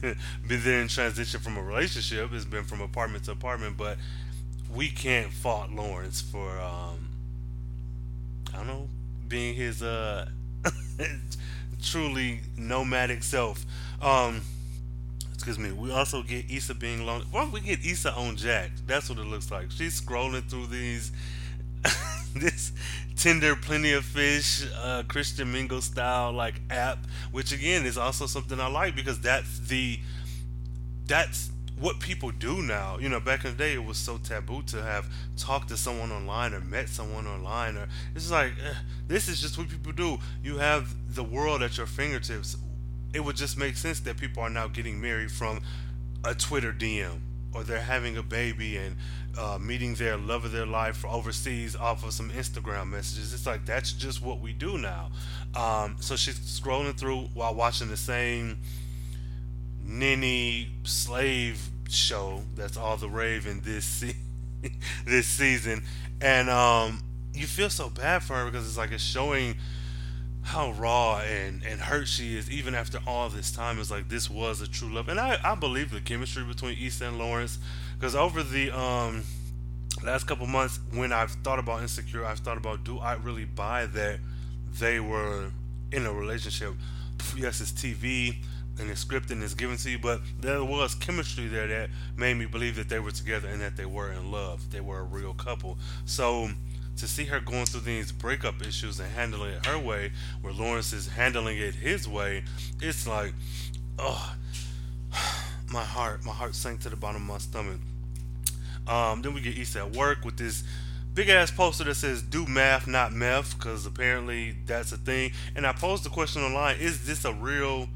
been 0.00 0.64
there 0.64 0.80
in 0.80 0.88
transition 0.88 1.40
from 1.40 1.58
a 1.58 1.62
relationship. 1.62 2.30
It's 2.32 2.44
been 2.44 2.64
from 2.64 2.80
apartment 2.80 3.24
to 3.24 3.32
apartment, 3.32 3.76
but 3.76 3.98
we 4.74 4.88
can't 4.88 5.32
fault 5.32 5.70
Lawrence 5.70 6.20
for 6.20 6.58
um, 6.58 7.10
I 8.52 8.58
don't 8.58 8.66
know 8.66 8.88
being 9.28 9.54
his 9.54 9.82
uh 9.82 10.28
truly 11.82 12.40
nomadic 12.56 13.22
self. 13.22 13.64
Um, 14.00 14.42
excuse 15.32 15.58
me. 15.58 15.72
We 15.72 15.92
also 15.92 16.22
get 16.22 16.50
Issa 16.50 16.74
being 16.74 17.04
lonely. 17.04 17.26
Well, 17.32 17.50
we 17.50 17.60
get 17.60 17.84
Issa 17.84 18.12
on 18.14 18.36
Jack. 18.36 18.70
That's 18.86 19.08
what 19.08 19.18
it 19.18 19.26
looks 19.26 19.50
like. 19.50 19.70
She's 19.70 20.00
scrolling 20.00 20.48
through 20.48 20.68
these 20.68 21.12
this 22.34 22.72
Tinder 23.16 23.54
Plenty 23.54 23.92
of 23.92 24.04
Fish 24.04 24.66
uh, 24.82 25.02
Christian 25.06 25.52
Mingle 25.52 25.80
style 25.82 26.32
like 26.32 26.60
app, 26.70 27.06
which 27.30 27.52
again 27.52 27.84
is 27.86 27.98
also 27.98 28.26
something 28.26 28.58
I 28.60 28.68
like 28.68 28.96
because 28.96 29.20
that's 29.20 29.60
the 29.60 29.98
that's 31.06 31.50
what 31.84 32.00
people 32.00 32.30
do 32.30 32.62
now. 32.62 32.96
You 32.98 33.10
know, 33.10 33.20
back 33.20 33.44
in 33.44 33.50
the 33.50 33.56
day, 33.58 33.74
it 33.74 33.84
was 33.84 33.98
so 33.98 34.16
taboo 34.16 34.62
to 34.68 34.82
have 34.82 35.06
talked 35.36 35.68
to 35.68 35.76
someone 35.76 36.10
online 36.10 36.54
or 36.54 36.60
met 36.60 36.88
someone 36.88 37.26
online, 37.26 37.76
or 37.76 37.88
it's 38.14 38.30
like 38.30 38.52
eh, 38.52 38.72
this 39.06 39.28
is 39.28 39.38
just 39.38 39.58
what 39.58 39.68
people 39.68 39.92
do. 39.92 40.16
You 40.42 40.56
have 40.56 41.14
the 41.14 41.22
world 41.22 41.62
at 41.62 41.76
your 41.76 41.86
fingertips. 41.86 42.56
It 43.12 43.20
would 43.20 43.36
just 43.36 43.58
make 43.58 43.76
sense 43.76 44.00
that 44.00 44.16
people 44.16 44.42
are 44.42 44.48
now 44.48 44.66
getting 44.66 44.98
married 44.98 45.30
from 45.30 45.60
a 46.24 46.34
Twitter 46.34 46.72
DM 46.72 47.20
or 47.54 47.62
they're 47.62 47.80
having 47.82 48.16
a 48.16 48.22
baby 48.22 48.78
and 48.78 48.96
uh, 49.38 49.58
meeting 49.60 49.94
their 49.94 50.16
love 50.16 50.46
of 50.46 50.52
their 50.52 50.66
life 50.66 51.04
overseas 51.04 51.76
off 51.76 52.02
of 52.02 52.14
some 52.14 52.30
Instagram 52.30 52.88
messages. 52.88 53.34
It's 53.34 53.46
like 53.46 53.66
that's 53.66 53.92
just 53.92 54.22
what 54.22 54.40
we 54.40 54.54
do 54.54 54.78
now. 54.78 55.10
Um, 55.54 55.96
so 56.00 56.16
she's 56.16 56.38
scrolling 56.38 56.96
through 56.98 57.28
while 57.34 57.54
watching 57.54 57.88
the 57.88 57.96
same 57.98 58.56
ninny 59.86 60.70
slave 60.82 61.70
show 61.88 62.42
that's 62.56 62.76
all 62.76 62.96
the 62.96 63.08
rave 63.08 63.46
in 63.46 63.60
this 63.60 63.84
se- 63.84 64.16
this 65.06 65.26
season, 65.26 65.82
and 66.20 66.48
um, 66.50 67.02
you 67.34 67.46
feel 67.46 67.70
so 67.70 67.88
bad 67.88 68.22
for 68.22 68.34
her 68.34 68.44
because 68.46 68.66
it's 68.66 68.78
like 68.78 68.92
it's 68.92 69.02
showing 69.02 69.56
how 70.42 70.72
raw 70.72 71.18
and, 71.20 71.62
and 71.64 71.80
hurt 71.80 72.06
she 72.06 72.36
is 72.36 72.50
even 72.50 72.74
after 72.74 72.98
all 73.06 73.28
this 73.28 73.50
time. 73.50 73.78
Is 73.78 73.90
like 73.90 74.08
this 74.08 74.28
was 74.28 74.60
a 74.60 74.68
true 74.68 74.92
love. 74.92 75.08
And 75.08 75.18
I, 75.18 75.38
I 75.42 75.54
believe 75.54 75.90
the 75.90 76.00
chemistry 76.00 76.44
between 76.44 76.78
Issa 76.78 77.06
and 77.06 77.18
Lawrence 77.18 77.58
because 77.98 78.14
over 78.14 78.42
the 78.42 78.70
um 78.70 79.24
last 80.04 80.26
couple 80.26 80.46
months 80.46 80.80
when 80.92 81.12
I've 81.12 81.30
thought 81.30 81.58
about 81.58 81.80
insecure 81.80 82.26
I've 82.26 82.40
thought 82.40 82.58
about 82.58 82.84
do 82.84 82.98
I 82.98 83.14
really 83.14 83.44
buy 83.44 83.86
that 83.86 84.18
they 84.78 85.00
were 85.00 85.50
in 85.92 86.04
a 86.04 86.12
relationship? 86.12 86.74
Yes 87.36 87.60
it's 87.60 87.72
TV 87.72 88.36
and 88.78 88.90
the 88.90 88.94
scripted 88.94 89.30
and 89.32 89.42
it's 89.42 89.54
given 89.54 89.76
to 89.76 89.90
you 89.90 89.98
but 89.98 90.20
there 90.40 90.64
was 90.64 90.94
chemistry 90.94 91.46
there 91.46 91.66
that 91.68 91.90
made 92.16 92.34
me 92.34 92.44
believe 92.44 92.74
that 92.76 92.88
they 92.88 92.98
were 92.98 93.12
together 93.12 93.48
and 93.48 93.60
that 93.60 93.76
they 93.76 93.86
were 93.86 94.10
in 94.10 94.32
love 94.32 94.70
they 94.70 94.80
were 94.80 95.00
a 95.00 95.04
real 95.04 95.32
couple 95.34 95.78
so 96.04 96.48
to 96.96 97.08
see 97.08 97.24
her 97.24 97.40
going 97.40 97.66
through 97.66 97.80
these 97.80 98.12
breakup 98.12 98.62
issues 98.62 99.00
and 99.00 99.10
handling 99.10 99.52
it 99.52 99.66
her 99.66 99.78
way, 99.78 100.12
where 100.40 100.52
Lawrence 100.52 100.92
is 100.92 101.08
handling 101.08 101.58
it 101.58 101.74
his 101.74 102.08
way, 102.08 102.44
it's 102.80 103.06
like, 103.06 103.34
oh, 103.98 104.36
my 105.72 105.82
heart, 105.82 106.24
my 106.24 106.32
heart 106.32 106.54
sank 106.54 106.80
to 106.80 106.88
the 106.88 106.96
bottom 106.96 107.22
of 107.22 107.28
my 107.28 107.38
stomach. 107.38 107.80
Um, 108.86 109.22
then 109.22 109.34
we 109.34 109.40
get 109.40 109.56
Issa 109.56 109.80
at 109.80 109.96
work 109.96 110.24
with 110.24 110.36
this 110.36 110.62
big 111.14 111.28
ass 111.28 111.50
poster 111.50 111.84
that 111.84 111.94
says 111.94 112.22
"Do 112.22 112.44
math, 112.46 112.86
not 112.86 113.12
meth," 113.12 113.56
because 113.56 113.86
apparently 113.86 114.56
that's 114.66 114.92
a 114.92 114.98
thing. 114.98 115.32
And 115.56 115.66
I 115.66 115.72
posed 115.72 116.04
the 116.04 116.10
question 116.10 116.42
online: 116.42 116.76
Is 116.76 117.06
this 117.06 117.24
a 117.24 117.32
real 117.32 117.88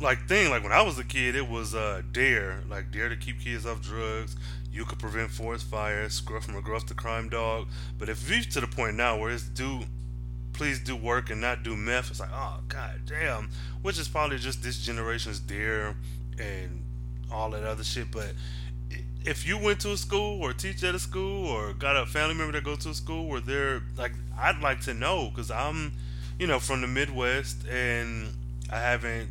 like 0.00 0.26
thing? 0.28 0.50
Like 0.50 0.62
when 0.62 0.72
I 0.72 0.82
was 0.82 0.98
a 0.98 1.04
kid, 1.04 1.36
it 1.36 1.48
was 1.48 1.74
uh, 1.74 2.02
dare, 2.12 2.62
like 2.68 2.90
dare 2.90 3.08
to 3.08 3.16
keep 3.16 3.40
kids 3.40 3.66
off 3.66 3.80
drugs, 3.80 4.36
you 4.72 4.84
could 4.84 4.98
prevent 4.98 5.30
forest 5.30 5.66
fires, 5.66 6.14
scruff 6.14 6.44
from 6.44 6.54
McGruff 6.54 6.86
to 6.88 6.94
crime 6.94 7.28
dog. 7.28 7.68
But 7.98 8.08
if 8.08 8.28
we've 8.28 8.48
to 8.50 8.60
the 8.60 8.66
point 8.66 8.96
now 8.96 9.18
where 9.18 9.30
it's 9.30 9.44
do, 9.44 9.80
please 10.52 10.80
do 10.80 10.96
work 10.96 11.30
and 11.30 11.40
not 11.40 11.62
do 11.62 11.76
meth, 11.76 12.10
it's 12.10 12.20
like, 12.20 12.30
oh 12.32 12.60
god 12.68 13.00
damn. 13.06 13.50
Which 13.82 13.98
is 13.98 14.08
probably 14.08 14.38
just 14.38 14.62
this 14.62 14.78
generation's 14.78 15.40
dare 15.40 15.94
and 16.38 16.82
all 17.32 17.50
that 17.50 17.64
other 17.64 17.84
shit. 17.84 18.10
But 18.10 18.32
if 19.24 19.46
you 19.46 19.58
went 19.58 19.80
to 19.80 19.92
a 19.92 19.96
school 19.96 20.40
or 20.40 20.52
teach 20.52 20.84
at 20.84 20.94
a 20.94 20.98
school 20.98 21.46
or 21.46 21.72
got 21.72 21.96
a 21.96 22.06
family 22.06 22.34
member 22.34 22.52
that 22.52 22.64
go 22.64 22.76
to 22.76 22.90
a 22.90 22.94
school 22.94 23.28
where 23.28 23.40
they're 23.40 23.82
like, 23.96 24.12
I'd 24.38 24.60
like 24.60 24.82
to 24.82 24.94
know 24.94 25.30
because 25.30 25.50
I'm, 25.50 25.92
you 26.38 26.46
know, 26.46 26.60
from 26.60 26.82
the 26.82 26.86
Midwest 26.86 27.66
and 27.66 28.28
I 28.70 28.78
haven't 28.78 29.30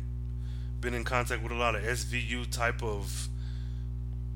been 0.86 0.94
in 0.94 1.02
contact 1.02 1.42
with 1.42 1.50
a 1.50 1.56
lot 1.56 1.74
of 1.74 1.82
SVU 1.82 2.48
type 2.48 2.80
of 2.80 3.28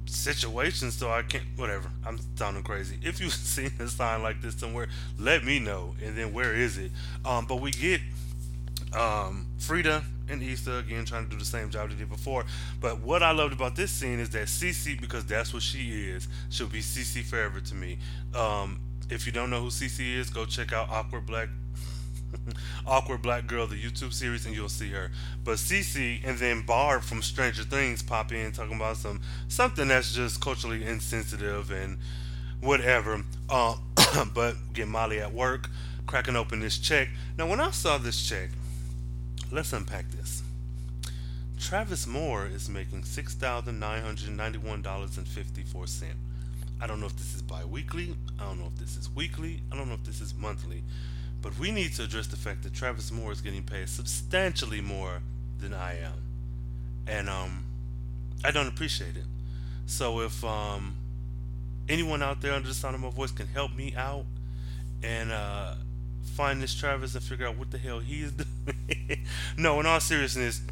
situations 0.04 0.97
so 0.97 1.09
I 1.09 1.23
can't 1.23 1.45
whatever. 1.54 1.88
I'm 2.04 2.19
sounding 2.35 2.64
crazy. 2.64 2.99
If 3.02 3.21
you've 3.21 3.33
seen 3.54 3.71
a 3.78 3.87
sign 3.87 4.25
like 4.25 4.42
this 4.42 4.57
somewhere, 4.57 4.88
let 5.16 5.45
me 5.45 5.61
know. 5.61 5.95
And 6.04 6.19
then 6.19 6.33
where 6.33 6.52
is 6.52 6.76
it? 6.76 6.90
Um, 7.25 7.47
but 7.47 7.61
we 7.61 7.71
get 7.71 8.00
um, 8.99 9.47
Frida 9.59 10.02
and 10.28 10.42
Issa 10.42 10.78
again 10.78 11.04
trying 11.04 11.26
to 11.26 11.30
do 11.30 11.38
the 11.38 11.45
same 11.45 11.71
job 11.71 11.90
they 11.90 11.95
did 11.95 12.11
before. 12.11 12.45
But 12.80 13.00
what 13.00 13.23
I 13.23 13.30
loved 13.30 13.52
about 13.52 13.76
this 13.76 13.92
scene 13.92 14.19
is 14.19 14.30
that 14.30 14.49
Cece, 14.49 15.00
because 15.00 15.25
that's 15.25 15.54
what 15.54 15.62
she 15.62 15.92
is, 16.11 16.26
she'll 16.49 16.66
be 16.66 16.80
Cece 16.80 17.23
forever 17.23 17.61
to 17.61 17.75
me. 17.76 17.99
Um, 18.35 18.80
if 19.09 19.25
you 19.25 19.30
don't 19.30 19.50
know 19.50 19.61
who 19.61 19.69
Cece 19.69 20.16
is, 20.16 20.30
go 20.30 20.47
check 20.47 20.73
out 20.73 20.88
Awkward 20.90 21.26
Black 21.26 21.49
Awkward 22.87 23.23
Black 23.23 23.47
Girl, 23.47 23.67
the 23.67 23.77
YouTube 23.77 24.13
series, 24.13 24.47
and 24.47 24.55
you'll 24.55 24.69
see 24.69 24.91
her. 24.91 25.11
But 25.45 25.57
Cece 25.57 26.21
and 26.25 26.39
then 26.39 26.63
Barb 26.63 27.03
from 27.03 27.23
Stranger 27.23 27.65
Things 27.65 28.03
pop 28.03 28.33
in 28.33 28.53
talking 28.53 28.77
about 28.77 28.97
some 28.97 29.21
something 29.49 29.89
that's 29.89 30.13
just 30.13 30.41
culturally 30.41 30.85
insensitive 30.85 31.71
and 31.71 31.99
whatever. 32.61 33.23
Uh, 33.49 33.77
but 34.35 34.57
get 34.73 34.89
Molly 34.89 35.21
at 35.21 35.33
work, 35.33 35.69
cracking 36.07 36.37
open 36.37 36.61
this 36.61 36.79
check. 36.79 37.09
Now, 37.39 37.49
when 37.49 37.61
I 37.61 37.71
saw 37.71 37.99
this 37.99 38.27
check, 38.27 38.51
let's 39.51 39.73
unpack 39.73 40.11
this. 40.11 40.43
Travis 41.59 42.07
Moore 42.07 42.47
is 42.47 42.71
making 42.71 43.05
six 43.05 43.35
thousand 43.35 43.79
nine 43.79 44.03
hundred 44.03 44.31
ninety-one 44.31 44.83
dollars 44.83 45.19
and 45.19 45.27
fifty-four 45.29 45.87
cent. 45.87 46.15
I 46.81 46.87
don't 46.87 47.01
know 47.01 47.07
if 47.07 47.17
this 47.17 47.35
is 47.35 47.43
bi-weekly. 47.43 48.17
I 48.39 48.45
don't 48.45 48.59
know 48.59 48.67
if 48.67 48.79
this 48.79 48.97
is 48.97 49.11
weekly. 49.15 49.61
I 49.71 49.77
don't 49.77 49.89
know 49.89 49.95
if 49.95 50.05
this 50.05 50.23
is 50.23 50.35
monthly. 50.35 50.83
But 51.43 51.59
we 51.59 51.71
need 51.71 51.95
to 51.95 52.05
address 52.05 52.27
the 52.27 52.37
fact 52.37 52.63
that 52.65 52.75
Travis 52.75 53.11
Moore 53.11 53.33
is 53.33 53.41
getting 53.41 53.63
paid 53.63 53.89
substantially 53.89 54.81
more 54.81 55.23
than 55.59 55.73
I 55.73 55.99
am. 55.99 56.23
And 57.07 57.29
um 57.29 57.65
I 58.45 58.51
don't 58.51 58.69
appreciate 58.69 59.17
it. 59.17 59.25
So 59.87 60.21
if 60.21 60.45
um 60.45 60.97
anyone 61.89 62.23
out 62.23 62.41
there 62.41 62.53
under 62.53 62.69
the 62.69 62.75
sound 62.75 62.95
of 62.95 63.01
my 63.01 63.11
voice 63.11 63.33
can 63.33 63.47
help 63.47 63.75
me 63.75 63.95
out 63.97 64.25
and 65.03 65.33
uh 65.33 65.75
find 66.23 66.63
this 66.63 66.75
Travis 66.75 67.15
and 67.15 67.23
figure 67.25 67.47
out 67.47 67.57
what 67.57 67.71
the 67.71 67.79
hell 67.79 67.99
he 68.01 68.23
is 68.23 68.33
doing. 68.33 69.27
no, 69.57 69.81
in 69.81 69.87
all 69.87 70.01
seriousness, 70.01 70.63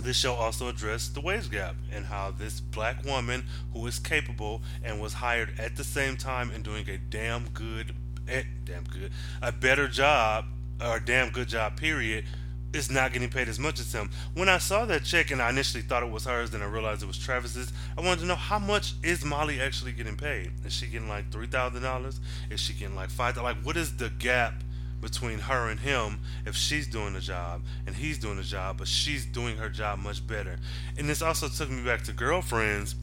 this 0.00 0.16
show 0.16 0.34
also 0.34 0.68
addressed 0.68 1.14
the 1.14 1.20
wage 1.20 1.50
gap 1.50 1.74
and 1.92 2.06
how 2.06 2.30
this 2.30 2.60
black 2.60 3.04
woman 3.04 3.44
who 3.72 3.86
is 3.86 3.98
capable 3.98 4.62
and 4.82 5.00
was 5.00 5.14
hired 5.14 5.58
at 5.58 5.76
the 5.76 5.84
same 5.84 6.16
time 6.16 6.50
and 6.50 6.62
doing 6.64 6.88
a 6.88 6.98
damn 6.98 7.48
good 7.48 7.94
damn 8.26 8.84
good, 8.84 9.10
a 9.42 9.52
better 9.52 9.88
job 9.88 10.46
or 10.80 10.96
a 10.96 11.04
damn 11.04 11.30
good 11.30 11.48
job, 11.48 11.76
period, 11.76 12.24
is 12.72 12.90
not 12.90 13.12
getting 13.12 13.30
paid 13.30 13.48
as 13.48 13.58
much 13.58 13.80
as 13.80 13.92
him. 13.92 14.10
When 14.34 14.48
I 14.48 14.58
saw 14.58 14.84
that 14.86 15.04
check 15.04 15.30
and 15.30 15.40
I 15.40 15.50
initially 15.50 15.82
thought 15.82 16.02
it 16.02 16.10
was 16.10 16.24
hers, 16.24 16.50
then 16.50 16.62
I 16.62 16.66
realized 16.66 17.02
it 17.02 17.06
was 17.06 17.18
Travis's. 17.18 17.72
I 17.96 18.02
wanted 18.02 18.20
to 18.20 18.26
know 18.26 18.34
how 18.34 18.58
much 18.58 18.94
is 19.02 19.24
Molly 19.24 19.60
actually 19.60 19.92
getting 19.92 20.16
paid? 20.16 20.50
Is 20.64 20.72
she 20.72 20.86
getting 20.86 21.08
like 21.08 21.30
three 21.32 21.46
thousand 21.46 21.82
dollars? 21.82 22.20
Is 22.50 22.60
she 22.60 22.74
getting 22.74 22.94
like 22.94 23.10
five? 23.10 23.36
Like, 23.36 23.56
what 23.62 23.76
is 23.76 23.96
the 23.96 24.10
gap 24.10 24.62
between 25.00 25.38
her 25.38 25.68
and 25.68 25.80
him 25.80 26.18
if 26.44 26.56
she's 26.56 26.86
doing 26.86 27.14
the 27.14 27.20
job 27.20 27.62
and 27.86 27.94
he's 27.94 28.18
doing 28.18 28.36
the 28.36 28.42
job, 28.42 28.78
but 28.78 28.88
she's 28.88 29.24
doing 29.24 29.56
her 29.56 29.70
job 29.70 29.98
much 29.98 30.26
better? 30.26 30.58
And 30.98 31.08
this 31.08 31.22
also 31.22 31.48
took 31.48 31.70
me 31.70 31.82
back 31.82 32.02
to 32.04 32.12
girlfriends, 32.12 32.94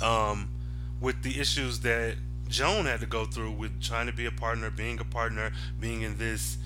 um, 0.00 0.50
with 1.00 1.22
the 1.22 1.40
issues 1.40 1.80
that 1.80 2.16
Joan 2.52 2.84
had 2.84 3.00
to 3.00 3.06
go 3.06 3.24
through 3.24 3.52
with 3.52 3.82
trying 3.82 4.06
to 4.06 4.12
be 4.12 4.26
a 4.26 4.30
partner, 4.30 4.70
being 4.70 5.00
a 5.00 5.04
partner, 5.04 5.52
being 5.80 6.02
in 6.02 6.18
this 6.18 6.58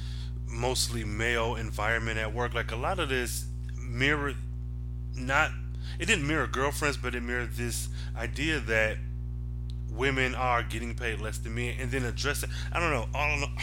mostly 0.48 1.04
male 1.04 1.54
environment 1.54 2.18
at 2.18 2.34
work. 2.34 2.54
Like 2.54 2.72
a 2.72 2.76
lot 2.76 2.98
of 2.98 3.08
this 3.08 3.46
mirrored 3.80 4.36
not 5.14 5.52
it 5.98 6.06
didn't 6.06 6.26
mirror 6.26 6.48
girlfriends, 6.48 6.96
but 6.96 7.14
it 7.14 7.22
mirrored 7.22 7.52
this 7.52 7.88
idea 8.16 8.58
that 8.60 8.98
women 9.90 10.34
are 10.34 10.62
getting 10.62 10.94
paid 10.94 11.20
less 11.20 11.38
than 11.38 11.54
men 11.54 11.76
and 11.78 11.90
then 11.90 12.04
address 12.04 12.42
it. 12.42 12.50
I 12.72 12.80
don't 12.80 12.90
know. 12.90 13.06
I 13.14 13.30
don't 13.30 13.40
know. 13.40 13.62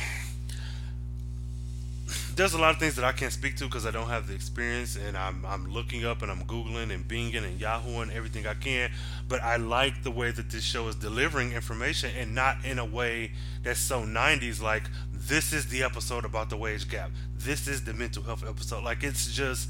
There's 2.35 2.55
a 2.55 2.57
lot 2.57 2.71
of 2.71 2.79
things 2.79 2.95
that 2.95 3.05
I 3.05 3.11
can't 3.11 3.31
speak 3.31 3.57
to 3.57 3.65
because 3.65 3.85
I 3.85 3.91
don't 3.91 4.07
have 4.07 4.27
the 4.27 4.33
experience 4.33 4.95
and 4.95 5.15
I'm, 5.15 5.45
I'm 5.45 5.71
looking 5.71 6.03
up 6.03 6.23
and 6.23 6.31
I'm 6.31 6.41
Googling 6.45 6.91
and 6.91 7.07
Binging 7.07 7.43
and 7.43 7.59
Yahooing 7.59 8.11
everything 8.11 8.47
I 8.47 8.55
can. 8.55 8.89
But 9.27 9.43
I 9.43 9.57
like 9.57 10.01
the 10.01 10.09
way 10.09 10.31
that 10.31 10.49
this 10.49 10.63
show 10.63 10.87
is 10.87 10.95
delivering 10.95 11.51
information 11.51 12.09
and 12.17 12.33
not 12.33 12.57
in 12.65 12.79
a 12.79 12.85
way 12.85 13.33
that's 13.61 13.79
so 13.79 14.01
90s 14.01 14.63
like 14.63 14.83
this 15.11 15.53
is 15.53 15.67
the 15.67 15.83
episode 15.83 16.25
about 16.25 16.49
the 16.49 16.57
wage 16.57 16.89
gap. 16.89 17.11
This 17.37 17.67
is 17.67 17.83
the 17.83 17.93
mental 17.93 18.23
health 18.23 18.43
episode. 18.47 18.83
Like 18.83 19.03
it's 19.03 19.31
just 19.31 19.69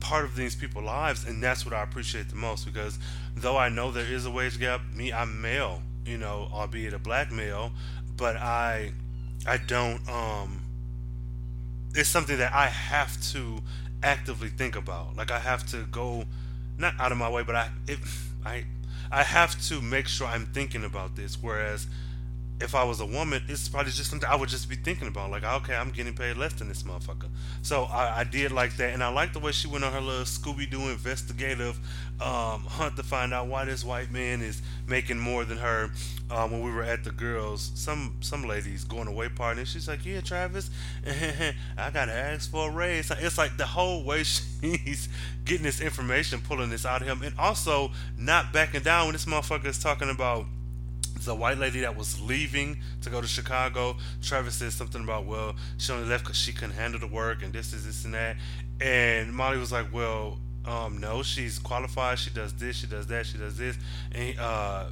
part 0.00 0.24
of 0.24 0.34
these 0.34 0.56
people's 0.56 0.86
lives, 0.86 1.24
and 1.26 1.42
that's 1.42 1.64
what 1.64 1.74
I 1.74 1.82
appreciate 1.82 2.28
the 2.28 2.36
most. 2.36 2.64
Because 2.64 2.98
though 3.36 3.56
I 3.56 3.68
know 3.68 3.92
there 3.92 4.10
is 4.10 4.26
a 4.26 4.30
wage 4.30 4.58
gap, 4.58 4.80
me 4.94 5.12
I'm 5.12 5.40
male, 5.40 5.82
you 6.04 6.18
know, 6.18 6.48
albeit 6.52 6.92
a 6.92 6.98
black 6.98 7.30
male, 7.30 7.70
but 8.16 8.36
I 8.36 8.92
I 9.46 9.58
don't 9.58 10.06
um. 10.08 10.59
It's 11.94 12.08
something 12.08 12.38
that 12.38 12.52
I 12.52 12.66
have 12.66 13.20
to 13.32 13.62
actively 14.02 14.48
think 14.48 14.76
about. 14.76 15.16
Like 15.16 15.30
I 15.30 15.38
have 15.38 15.66
to 15.70 15.84
go, 15.86 16.24
not 16.78 16.94
out 16.98 17.12
of 17.12 17.18
my 17.18 17.28
way, 17.28 17.42
but 17.42 17.54
I 17.56 17.70
I 18.44 18.64
I 19.10 19.22
have 19.24 19.60
to 19.68 19.80
make 19.80 20.06
sure 20.06 20.26
I'm 20.26 20.46
thinking 20.46 20.84
about 20.84 21.16
this. 21.16 21.42
Whereas 21.42 21.86
if 22.60 22.74
I 22.74 22.84
was 22.84 23.00
a 23.00 23.06
woman, 23.06 23.42
it's 23.48 23.68
probably 23.68 23.90
just 23.92 24.10
something 24.10 24.28
I 24.28 24.36
would 24.36 24.48
just 24.48 24.68
be 24.68 24.76
thinking 24.76 25.08
about. 25.08 25.30
Like, 25.30 25.44
okay, 25.44 25.74
I'm 25.74 25.90
getting 25.90 26.14
paid 26.14 26.36
less 26.36 26.52
than 26.52 26.68
this 26.68 26.82
motherfucker. 26.82 27.28
So 27.62 27.84
I, 27.84 28.20
I 28.20 28.24
did 28.24 28.52
like 28.52 28.76
that, 28.76 28.92
and 28.92 29.02
I 29.02 29.08
like 29.08 29.32
the 29.32 29.38
way 29.38 29.52
she 29.52 29.66
went 29.66 29.84
on 29.84 29.92
her 29.92 30.00
little 30.00 30.24
Scooby 30.24 30.70
Doo 30.70 30.88
investigative 30.88 31.78
um, 32.20 32.64
hunt 32.64 32.96
to 32.96 33.02
find 33.02 33.32
out 33.32 33.46
why 33.46 33.64
this 33.64 33.82
white 33.82 34.10
man 34.10 34.42
is 34.42 34.60
making 34.86 35.18
more 35.18 35.44
than 35.44 35.58
her. 35.58 35.90
Uh, 36.30 36.46
when 36.46 36.62
we 36.62 36.70
were 36.70 36.82
at 36.82 37.02
the 37.02 37.10
girls, 37.10 37.72
some 37.74 38.14
some 38.20 38.44
ladies 38.44 38.84
going 38.84 39.08
away 39.08 39.28
party, 39.28 39.64
she's 39.64 39.88
like, 39.88 40.04
"Yeah, 40.06 40.20
Travis, 40.20 40.70
I 41.06 41.90
gotta 41.92 42.12
ask 42.12 42.50
for 42.50 42.70
a 42.70 42.72
raise." 42.72 43.10
It's 43.10 43.36
like 43.38 43.56
the 43.56 43.66
whole 43.66 44.04
way 44.04 44.22
she's 44.24 45.08
getting 45.44 45.64
this 45.64 45.80
information, 45.80 46.40
pulling 46.40 46.70
this 46.70 46.86
out 46.86 47.02
of 47.02 47.08
him, 47.08 47.22
and 47.22 47.34
also 47.36 47.90
not 48.16 48.52
backing 48.52 48.82
down 48.82 49.06
when 49.06 49.14
this 49.14 49.24
motherfucker 49.24 49.66
is 49.66 49.82
talking 49.82 50.10
about 50.10 50.46
the 51.26 51.34
white 51.34 51.58
lady 51.58 51.80
that 51.80 51.96
was 51.96 52.20
leaving 52.20 52.78
to 53.02 53.10
go 53.10 53.20
to 53.20 53.26
Chicago. 53.26 53.96
Travis 54.22 54.54
said 54.54 54.72
something 54.72 55.02
about, 55.02 55.26
well, 55.26 55.54
she 55.78 55.92
only 55.92 56.08
left 56.08 56.24
because 56.24 56.36
she 56.36 56.52
couldn't 56.52 56.74
handle 56.74 57.00
the 57.00 57.06
work 57.06 57.42
and 57.42 57.52
this 57.52 57.72
is 57.72 57.86
this 57.86 58.04
and 58.04 58.14
that. 58.14 58.36
And 58.80 59.32
Molly 59.34 59.58
was 59.58 59.72
like, 59.72 59.92
well, 59.92 60.38
um, 60.64 60.98
no, 60.98 61.22
she's 61.22 61.58
qualified. 61.58 62.18
She 62.18 62.30
does 62.30 62.52
this, 62.54 62.76
she 62.76 62.86
does 62.86 63.06
that, 63.08 63.26
she 63.26 63.38
does 63.38 63.56
this. 63.56 63.76
And 64.12 64.38
uh, 64.38 64.86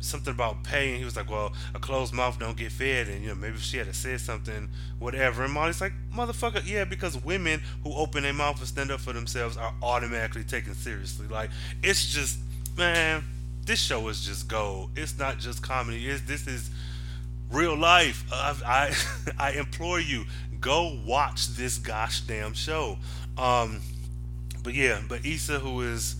something 0.00 0.32
about 0.32 0.64
pay. 0.64 0.90
And 0.90 0.98
he 0.98 1.04
was 1.04 1.16
like, 1.16 1.30
well, 1.30 1.52
a 1.74 1.78
closed 1.78 2.12
mouth 2.12 2.38
don't 2.38 2.56
get 2.56 2.72
fed. 2.72 3.08
And, 3.08 3.22
you 3.22 3.28
know, 3.28 3.34
maybe 3.34 3.58
she 3.58 3.78
had 3.78 3.86
to 3.86 3.94
say 3.94 4.16
something, 4.16 4.68
whatever. 4.98 5.44
And 5.44 5.52
Molly's 5.52 5.80
like, 5.80 5.92
motherfucker, 6.14 6.66
yeah, 6.66 6.84
because 6.84 7.22
women 7.24 7.60
who 7.84 7.94
open 7.94 8.22
their 8.22 8.32
mouth 8.32 8.58
and 8.58 8.68
stand 8.68 8.90
up 8.90 9.00
for 9.00 9.12
themselves 9.12 9.56
are 9.56 9.74
automatically 9.82 10.44
taken 10.44 10.74
seriously. 10.74 11.26
Like, 11.28 11.50
it's 11.82 12.06
just, 12.06 12.38
man 12.76 13.24
this 13.68 13.78
show 13.78 14.08
is 14.08 14.24
just 14.24 14.48
gold. 14.48 14.90
It's 14.96 15.18
not 15.18 15.38
just 15.38 15.62
comedy. 15.62 16.08
It's, 16.08 16.22
this 16.22 16.46
is 16.46 16.70
real 17.52 17.76
life. 17.76 18.24
Uh, 18.32 18.54
I 18.66 18.96
I 19.38 19.52
implore 19.52 20.00
you, 20.00 20.24
go 20.58 20.98
watch 21.04 21.48
this 21.48 21.76
gosh 21.76 22.22
damn 22.22 22.54
show. 22.54 22.96
Um, 23.36 23.80
but 24.64 24.72
yeah, 24.72 25.02
but 25.06 25.24
Issa, 25.24 25.58
who 25.58 25.82
is 25.82 26.16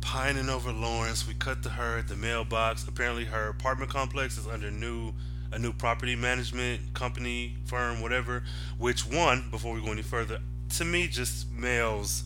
pining 0.00 0.48
over 0.48 0.72
Lawrence, 0.72 1.28
we 1.28 1.34
cut 1.34 1.62
to 1.62 1.70
her 1.70 1.98
at 1.98 2.08
the 2.08 2.16
mailbox. 2.16 2.86
Apparently, 2.86 3.24
her 3.24 3.48
apartment 3.48 3.90
complex 3.90 4.36
is 4.36 4.48
under 4.48 4.70
new 4.70 5.12
a 5.52 5.58
new 5.58 5.72
property 5.72 6.16
management 6.16 6.92
company 6.92 7.56
firm, 7.66 8.02
whatever. 8.02 8.42
Which 8.78 9.06
one? 9.06 9.44
Before 9.50 9.72
we 9.74 9.80
go 9.80 9.92
any 9.92 10.02
further, 10.02 10.40
to 10.76 10.84
me, 10.84 11.06
just 11.06 11.48
smells 11.48 12.24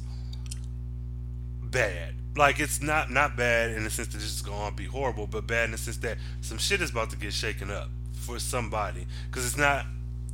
bad 1.63 2.15
like 2.37 2.61
it's 2.61 2.83
not 2.83 3.11
not 3.11 3.37
bad 3.37 3.71
in 3.71 3.85
the 3.85 3.91
sense 3.91 4.09
that 4.09 4.17
it's 4.17 4.43
going 4.43 4.71
to 4.71 4.77
be 4.77 4.87
horrible, 4.87 5.27
but 5.27 5.47
bad 5.47 5.67
in 5.67 5.71
the 5.73 5.79
sense 5.79 5.99
that 5.99 6.19
some 6.41 6.59
shit 6.59 6.81
is 6.81 6.91
about 6.91 7.11
to 7.11 7.17
get 7.17 7.33
shaken 7.33 7.71
up 7.71 7.89
for 8.13 8.39
somebody. 8.39 9.07
Because 9.31 9.47
it's 9.47 9.57
not 9.57 9.87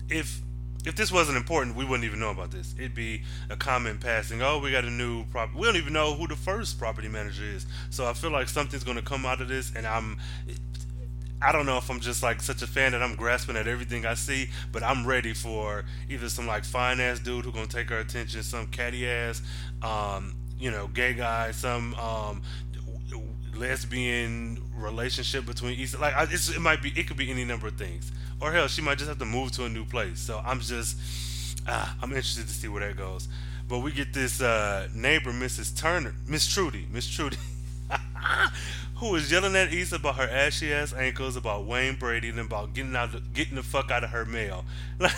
if 0.09 0.41
if 0.85 0.97
this 0.97 1.13
wasn't 1.13 1.37
important, 1.37 1.77
we 1.77 1.85
wouldn't 1.85 2.05
even 2.05 2.21
know 2.21 2.31
about 2.31 2.51
this. 2.51 2.75
It'd 2.79 2.95
be 2.95 3.23
a 3.51 3.57
comment 3.57 4.01
passing. 4.01 4.41
Oh, 4.41 4.59
we 4.59 4.71
got 4.71 4.85
a 4.85 4.91
new 4.91 5.25
property. 5.27 5.59
We 5.59 5.67
don't 5.67 5.77
even 5.77 5.93
know 5.93 6.15
who 6.15 6.27
the 6.27 6.37
first 6.37 6.79
property 6.79 7.09
manager 7.09 7.45
is. 7.45 7.67
So 7.91 8.07
I 8.07 8.15
feel 8.15 8.31
like 8.31 8.49
something's 8.49 8.85
going 8.85 8.97
to 8.97 9.03
come 9.03 9.27
out 9.27 9.41
of 9.41 9.49
this, 9.49 9.73
and 9.75 9.87
I'm. 9.87 10.19
I 11.43 11.53
don't 11.53 11.65
know 11.65 11.79
if 11.79 11.91
I'm 11.91 12.01
just 12.01 12.23
like 12.23 12.43
such 12.43 12.61
a 12.61 12.67
fan 12.67 12.93
that 12.93 13.03
I'm 13.03 13.15
grasping 13.15 13.57
at 13.57 13.67
everything 13.67 14.05
I 14.05 14.13
see, 14.13 14.51
but 14.73 14.83
I'm 14.83 15.07
ready 15.07 15.33
for 15.33 15.87
either 16.11 16.29
some 16.29 16.47
like 16.47 16.67
fine 16.67 17.01
ass 17.01 17.19
dude 17.19 17.47
who's 17.47 17.55
gonna 17.55 17.67
take 17.67 17.91
our 17.91 18.01
attention, 18.01 18.43
some 18.43 18.67
catty 18.67 19.09
ass 19.09 19.41
um, 19.83 20.35
you 20.61 20.71
know, 20.71 20.87
gay 20.89 21.15
guy, 21.15 21.51
some 21.51 21.95
um, 21.95 22.43
lesbian 23.57 24.63
relationship 24.77 25.47
between 25.47 25.79
Issa. 25.81 25.99
Like 25.99 26.15
it 26.31 26.61
might 26.61 26.83
be, 26.83 26.91
it 26.91 27.09
could 27.09 27.17
be 27.17 27.31
any 27.31 27.45
number 27.45 27.67
of 27.67 27.75
things. 27.77 28.13
Or 28.41 28.53
hell, 28.53 28.69
she 28.69 28.83
might 28.83 28.99
just 28.99 29.09
have 29.09 29.19
to 29.19 29.25
move 29.25 29.53
to 29.53 29.65
a 29.65 29.69
new 29.69 29.85
place. 29.85 30.21
So 30.21 30.41
I'm 30.45 30.61
just, 30.61 30.97
uh, 31.67 31.93
I'm 32.01 32.11
interested 32.11 32.47
to 32.47 32.53
see 32.53 32.69
where 32.69 32.87
that 32.87 32.97
goes. 32.97 33.29
But 33.69 33.81
we 33.81 33.93
get 33.93 34.13
this 34.13 34.41
uh, 34.41 34.89
neighbor, 34.95 35.31
Mrs. 35.33 35.79
Turner, 35.79 36.15
Miss 36.27 36.47
Trudy, 36.47 36.87
Miss 36.91 37.09
Trudy, 37.09 37.37
who 38.97 39.15
is 39.15 39.31
yelling 39.31 39.55
at 39.57 39.73
Issa 39.73 39.97
about 39.97 40.17
her 40.17 40.29
ashy 40.29 40.73
ass 40.73 40.93
ankles, 40.93 41.37
about 41.37 41.67
Wayne 41.67 41.97
Brady, 41.97 42.31
and 42.31 42.41
about 42.41 42.75
getting 42.75 42.97
out, 42.97 43.15
of, 43.15 43.33
getting 43.33 43.55
the 43.55 43.63
fuck 43.63 43.91
out 43.91 44.05
of 44.05 44.11
her 44.11 44.25
mail. 44.25 44.65
Like 44.99 45.15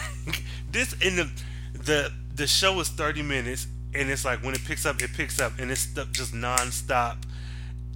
this 0.71 0.93
in 1.01 1.17
the 1.17 1.31
the 1.75 2.13
the 2.35 2.47
show 2.47 2.79
is 2.81 2.89
30 2.89 3.23
minutes 3.23 3.67
and 3.95 4.11
it's 4.11 4.25
like 4.25 4.43
when 4.43 4.55
it 4.55 4.65
picks 4.65 4.87
up, 4.87 5.03
it 5.03 5.13
picks 5.13 5.41
up, 5.41 5.59
and 5.59 5.71
it's 5.71 5.87
just 6.13 6.35
nonstop. 6.35 7.17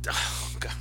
Oh 0.08 0.52
god, 0.60 0.74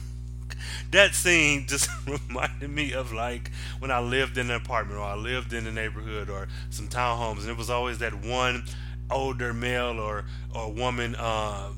that 0.91 1.15
scene 1.15 1.65
just 1.67 1.89
reminded 2.29 2.69
me 2.69 2.93
of 2.93 3.11
like 3.11 3.49
when 3.79 3.89
I 3.91 3.99
lived 3.99 4.37
in 4.37 4.51
an 4.51 4.55
apartment 4.55 4.99
or 4.99 5.03
I 5.03 5.15
lived 5.15 5.51
in 5.51 5.65
a 5.65 5.71
neighborhood 5.71 6.29
or 6.29 6.47
some 6.69 6.87
townhomes, 6.87 7.41
and 7.41 7.49
it 7.49 7.57
was 7.57 7.69
always 7.69 7.97
that 7.99 8.13
one 8.13 8.63
older 9.09 9.53
male 9.53 9.99
or 9.99 10.25
or 10.53 10.71
woman 10.71 11.15
uh, 11.15 11.69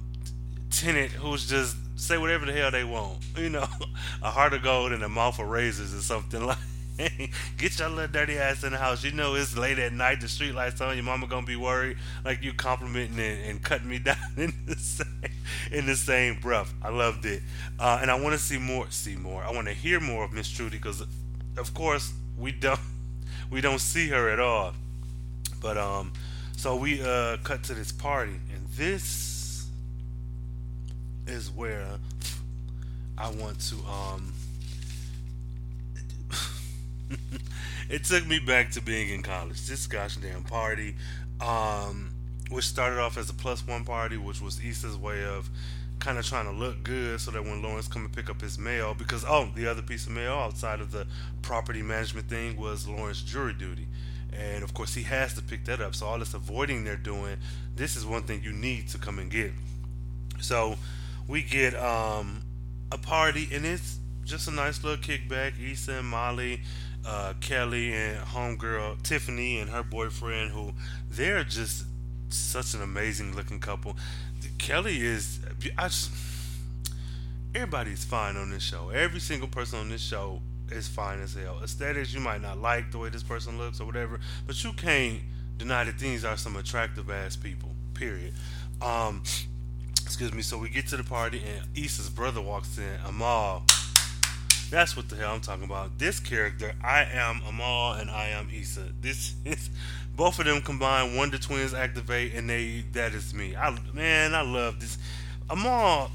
tenant 0.70 1.12
who's 1.14 1.48
just 1.48 1.78
say 1.96 2.18
whatever 2.18 2.46
the 2.46 2.54
hell 2.54 2.72
they 2.72 2.84
want, 2.84 3.18
you 3.38 3.50
know, 3.50 3.68
a 4.22 4.30
heart 4.30 4.54
of 4.54 4.62
gold 4.64 4.92
and 4.92 5.04
a 5.04 5.10
mouth 5.10 5.40
of 5.40 5.48
razors 5.48 5.94
or 5.94 6.02
something 6.02 6.44
like. 6.46 6.58
Get 7.58 7.78
your 7.78 7.90
little 7.90 8.08
dirty 8.08 8.38
ass 8.38 8.64
in 8.64 8.72
the 8.72 8.78
house. 8.78 9.04
You 9.04 9.12
know 9.12 9.36
it's 9.36 9.56
late 9.56 9.78
at 9.78 9.94
night. 9.94 10.22
The 10.22 10.28
street 10.28 10.54
lights 10.54 10.82
on. 10.82 10.96
Your 10.96 11.04
mama 11.04 11.28
gonna 11.28 11.46
be 11.46 11.56
worried. 11.56 11.98
Like 12.26 12.44
you 12.44 12.54
complimenting 12.54 13.20
and, 13.20 13.46
and 13.46 13.62
cutting 13.62 13.88
me 13.88 14.00
down 14.04 14.16
in 14.36 14.54
the 14.66 14.76
same 14.76 15.08
in 15.72 15.86
the 15.86 15.96
same 15.96 16.40
breath. 16.40 16.74
I 16.82 16.90
loved 16.90 17.26
it, 17.26 17.44
uh, 17.80 18.00
and 18.02 18.10
I 18.10 18.20
want 18.20 18.34
to 18.34 18.40
see 18.40 18.58
more. 18.58 18.88
See 18.90 19.16
more. 19.16 19.44
I 19.44 19.52
want 19.52 19.68
to 19.68 19.74
hear 19.74 20.00
more 20.00 20.24
of 20.24 20.34
Miss 20.34 20.50
Trudy 20.50 20.78
because, 20.78 21.04
of 21.58 21.74
course, 21.74 22.14
we 22.38 22.52
don't 22.52 22.80
we 23.52 23.62
don't 23.62 23.80
see 23.80 24.10
her 24.10 24.30
at 24.30 24.40
all. 24.40 24.74
But 25.62 25.78
um, 25.78 26.14
so 26.56 26.76
we 26.76 27.02
uh 27.02 27.38
cut 27.44 27.64
to 27.64 27.76
this 27.76 27.92
party, 27.92 28.40
and 28.54 28.68
this 28.76 29.68
is 31.28 31.52
where 31.52 31.86
I 33.18 33.30
want 33.30 33.60
to 33.70 33.76
um 33.86 34.34
it 37.90 38.04
took 38.04 38.28
me 38.28 38.40
back 38.40 38.72
to 38.72 38.82
being 38.82 39.10
in 39.10 39.22
college. 39.24 39.66
This 39.66 39.88
gosh 39.88 40.18
damn 40.18 40.44
party, 40.44 40.96
um, 41.42 42.12
which 42.50 42.66
started 42.66 43.00
off 43.00 43.18
as 43.18 43.30
a 43.30 43.34
plus 43.34 43.66
one 43.66 43.86
party, 43.86 44.18
which 44.18 44.42
was 44.42 44.60
Issa's 44.64 44.98
way 44.98 45.24
of 45.24 45.50
kind 46.00 46.18
of 46.18 46.26
trying 46.26 46.46
to 46.46 46.52
look 46.52 46.84
good 46.84 47.20
so 47.20 47.32
that 47.32 47.44
when 47.44 47.62
Lawrence 47.62 47.88
come 47.88 48.06
and 48.06 48.14
pick 48.14 48.30
up 48.30 48.42
his 48.42 48.58
mail, 48.58 48.94
because 48.94 49.26
oh, 49.28 49.50
the 49.56 49.68
other 49.68 49.82
piece 49.82 50.06
of 50.06 50.12
mail 50.12 50.34
outside 50.34 50.80
of 50.80 50.92
the 50.92 51.08
property 51.42 51.82
management 51.82 52.30
thing 52.30 52.56
was 52.58 52.88
Lawrence 52.88 53.22
jury 53.22 53.54
duty, 53.54 53.88
And 54.38 54.64
of 54.64 54.74
course, 54.74 54.94
he 54.94 55.04
has 55.04 55.34
to 55.36 55.42
pick 55.42 55.66
that 55.66 55.82
up. 55.82 55.96
So 55.96 56.06
all 56.06 56.20
this 56.20 56.34
avoiding 56.34 56.84
they're 56.84 56.96
doing, 56.96 57.38
this 57.76 57.96
is 57.96 58.06
one 58.06 58.24
thing 58.24 58.42
you 58.44 58.54
need 58.54 58.90
to 58.90 58.98
come 58.98 59.20
and 59.20 59.32
get. 59.32 59.52
So 60.40 60.76
we 61.28 61.42
get 61.42 61.74
um, 61.76 62.44
a 62.92 62.98
party, 62.98 63.48
and 63.52 63.66
it's 63.66 64.00
just 64.24 64.48
a 64.48 64.52
nice 64.52 64.84
little 64.84 65.04
kickback. 65.04 65.54
Issa 65.60 65.94
and 65.94 66.08
Molly, 66.08 66.62
uh, 67.08 67.34
Kelly 67.40 67.94
and 67.94 68.20
homegirl 68.20 69.02
Tiffany 69.02 69.60
and 69.60 69.70
her 69.70 69.84
boyfriend, 69.84 70.52
who 70.52 70.74
they're 71.10 71.44
just 71.46 71.86
such 72.30 72.74
an 72.74 72.82
amazing 72.82 73.36
looking 73.36 73.60
couple. 73.60 73.96
Kelly 74.58 75.02
is, 75.02 75.40
I 75.78 75.88
just, 75.88 76.12
everybody's 77.56 78.04
fine 78.04 78.36
on 78.36 78.52
this 78.52 78.64
show. 78.64 78.90
Every 78.90 79.22
single 79.22 79.48
person 79.48 79.80
on 79.80 79.90
this 79.90 80.02
show 80.02 80.42
is 80.70 80.88
fine 80.88 81.22
as 81.22 81.34
hell. 81.34 81.60
Aesthetics, 81.64 82.14
you 82.14 82.20
might 82.20 82.42
not 82.42 82.60
like 82.60 82.92
the 82.92 82.98
way 82.98 83.10
this 83.10 83.24
person 83.24 83.58
looks 83.58 83.80
or 83.80 83.86
whatever, 83.86 84.20
but 84.46 84.62
you 84.64 84.74
can't 84.74 85.22
deny 85.58 85.86
that 85.86 85.98
these 85.98 86.26
are 86.26 86.38
some 86.38 86.58
attractive 86.58 87.10
ass 87.10 87.36
people. 87.36 87.70
Period. 87.94 88.34
Um, 88.82 89.24
excuse 90.04 90.34
me. 90.34 90.42
So 90.42 90.58
we 90.58 90.70
get 90.70 90.88
to 90.88 90.98
the 90.98 91.04
party 91.04 91.42
and 91.42 91.66
Issa's 91.76 92.10
brother 92.10 92.42
walks 92.42 92.78
in. 92.78 92.98
Ahmal. 93.06 93.64
That's 94.70 94.98
what 94.98 95.08
the 95.08 95.16
hell 95.16 95.34
I'm 95.34 95.40
talking 95.40 95.64
about. 95.64 95.98
This 95.98 96.20
character, 96.20 96.74
I 96.84 97.04
am 97.04 97.40
Ahmal 97.42 98.02
and 98.02 98.10
I 98.12 98.28
am 98.30 98.50
Issa. 98.54 98.90
This 99.00 99.36
is 99.46 99.70
both 100.16 100.40
of 100.40 100.46
them 100.46 100.62
combined. 100.62 101.16
Wonder 101.16 101.38
Twins 101.38 101.74
activate, 101.74 102.34
and 102.34 102.50
they 102.50 102.84
that 102.92 103.14
is 103.14 103.34
me. 103.34 103.56
I 103.56 103.78
man, 103.94 104.36
I 104.36 104.42
love 104.42 104.82
this. 104.82 104.98
Ahmal 105.50 106.10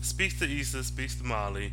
speaks 0.00 0.38
to 0.38 0.50
Issa, 0.50 0.82
speaks 0.84 1.14
to 1.16 1.24
Molly, 1.24 1.72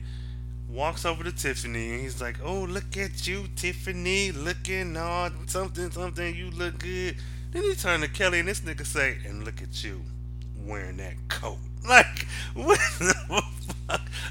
walks 0.70 1.06
over 1.06 1.24
to 1.24 1.32
Tiffany, 1.32 1.94
and 1.94 2.02
he's 2.02 2.20
like, 2.20 2.36
"Oh, 2.44 2.64
look 2.64 2.98
at 2.98 3.26
you, 3.26 3.48
Tiffany, 3.56 4.34
looking 4.34 4.98
all 4.98 5.30
something, 5.46 5.92
something. 5.92 6.36
You 6.36 6.52
look 6.52 6.80
good." 6.80 7.16
Then 7.52 7.64
he 7.64 7.74
turned 7.76 8.04
to 8.04 8.10
Kelly, 8.10 8.40
and 8.40 8.50
this 8.50 8.60
nigga 8.60 8.86
say, 8.86 9.18
"And 9.26 9.46
look 9.46 9.62
at 9.62 9.82
you, 9.82 10.04
wearing 10.58 10.98
that 10.98 11.16
coat." 11.30 11.58
Like, 11.88 12.28
what? 12.56 12.78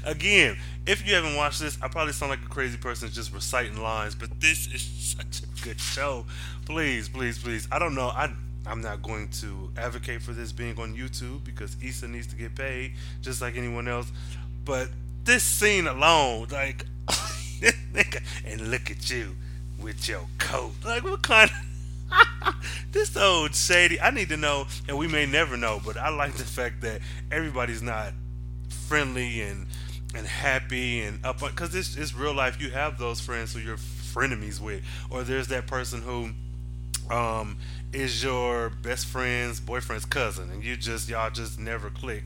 Again, 0.05 0.57
if 0.85 1.07
you 1.07 1.15
haven't 1.15 1.35
watched 1.35 1.59
this, 1.59 1.77
I 1.81 1.87
probably 1.87 2.13
sound 2.13 2.31
like 2.31 2.41
a 2.43 2.49
crazy 2.49 2.77
person 2.77 3.09
just 3.09 3.33
reciting 3.33 3.81
lines, 3.81 4.15
but 4.15 4.41
this 4.41 4.67
is 4.67 4.81
such 4.81 5.41
a 5.43 5.63
good 5.63 5.79
show. 5.79 6.25
Please, 6.65 7.09
please, 7.09 7.37
please. 7.37 7.67
I 7.71 7.79
don't 7.79 7.95
know. 7.95 8.07
I 8.07 8.31
I'm 8.65 8.81
not 8.81 9.01
going 9.01 9.29
to 9.29 9.71
advocate 9.77 10.21
for 10.21 10.31
this 10.31 10.51
being 10.51 10.77
on 10.79 10.95
YouTube 10.95 11.43
because 11.43 11.75
Issa 11.81 12.07
needs 12.07 12.27
to 12.27 12.35
get 12.35 12.55
paid 12.55 12.93
just 13.21 13.41
like 13.41 13.55
anyone 13.57 13.87
else. 13.87 14.11
But 14.63 14.89
this 15.23 15.43
scene 15.43 15.87
alone, 15.87 16.47
like, 16.51 16.85
and 18.45 18.69
look 18.69 18.91
at 18.91 19.09
you 19.09 19.35
with 19.81 20.07
your 20.07 20.27
coat. 20.37 20.73
Like, 20.85 21.03
what 21.03 21.23
kind 21.23 21.49
of. 21.49 21.55
this 22.91 23.15
old 23.15 23.55
shady. 23.55 23.99
I 23.99 24.11
need 24.11 24.29
to 24.29 24.37
know, 24.37 24.65
and 24.87 24.97
we 24.97 25.07
may 25.07 25.25
never 25.25 25.57
know, 25.57 25.81
but 25.83 25.97
I 25.97 26.09
like 26.09 26.33
the 26.33 26.43
fact 26.43 26.81
that 26.81 27.01
everybody's 27.31 27.81
not 27.81 28.13
friendly 28.87 29.41
and 29.41 29.67
and 30.15 30.25
happy 30.25 31.01
and 31.01 31.23
up 31.25 31.39
because 31.39 31.71
this 31.71 31.95
is 31.95 32.15
real 32.15 32.33
life. 32.33 32.61
You 32.61 32.71
have 32.71 32.97
those 32.97 33.19
friends 33.19 33.53
who 33.53 33.59
you're 33.59 33.77
frenemies 33.77 34.59
with, 34.59 34.83
or 35.09 35.23
there's 35.23 35.47
that 35.47 35.67
person 35.67 36.01
who 36.01 36.31
um, 37.13 37.57
is 37.93 38.23
your 38.23 38.69
best 38.69 39.05
friend's 39.05 39.59
boyfriend's 39.59 40.05
cousin, 40.05 40.49
and 40.51 40.63
you 40.63 40.75
just 40.75 41.09
y'all 41.09 41.29
just 41.29 41.59
never 41.59 41.89
click. 41.89 42.23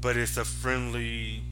But 0.00 0.16
it's 0.16 0.36
a 0.36 0.44
friendly 0.44 1.42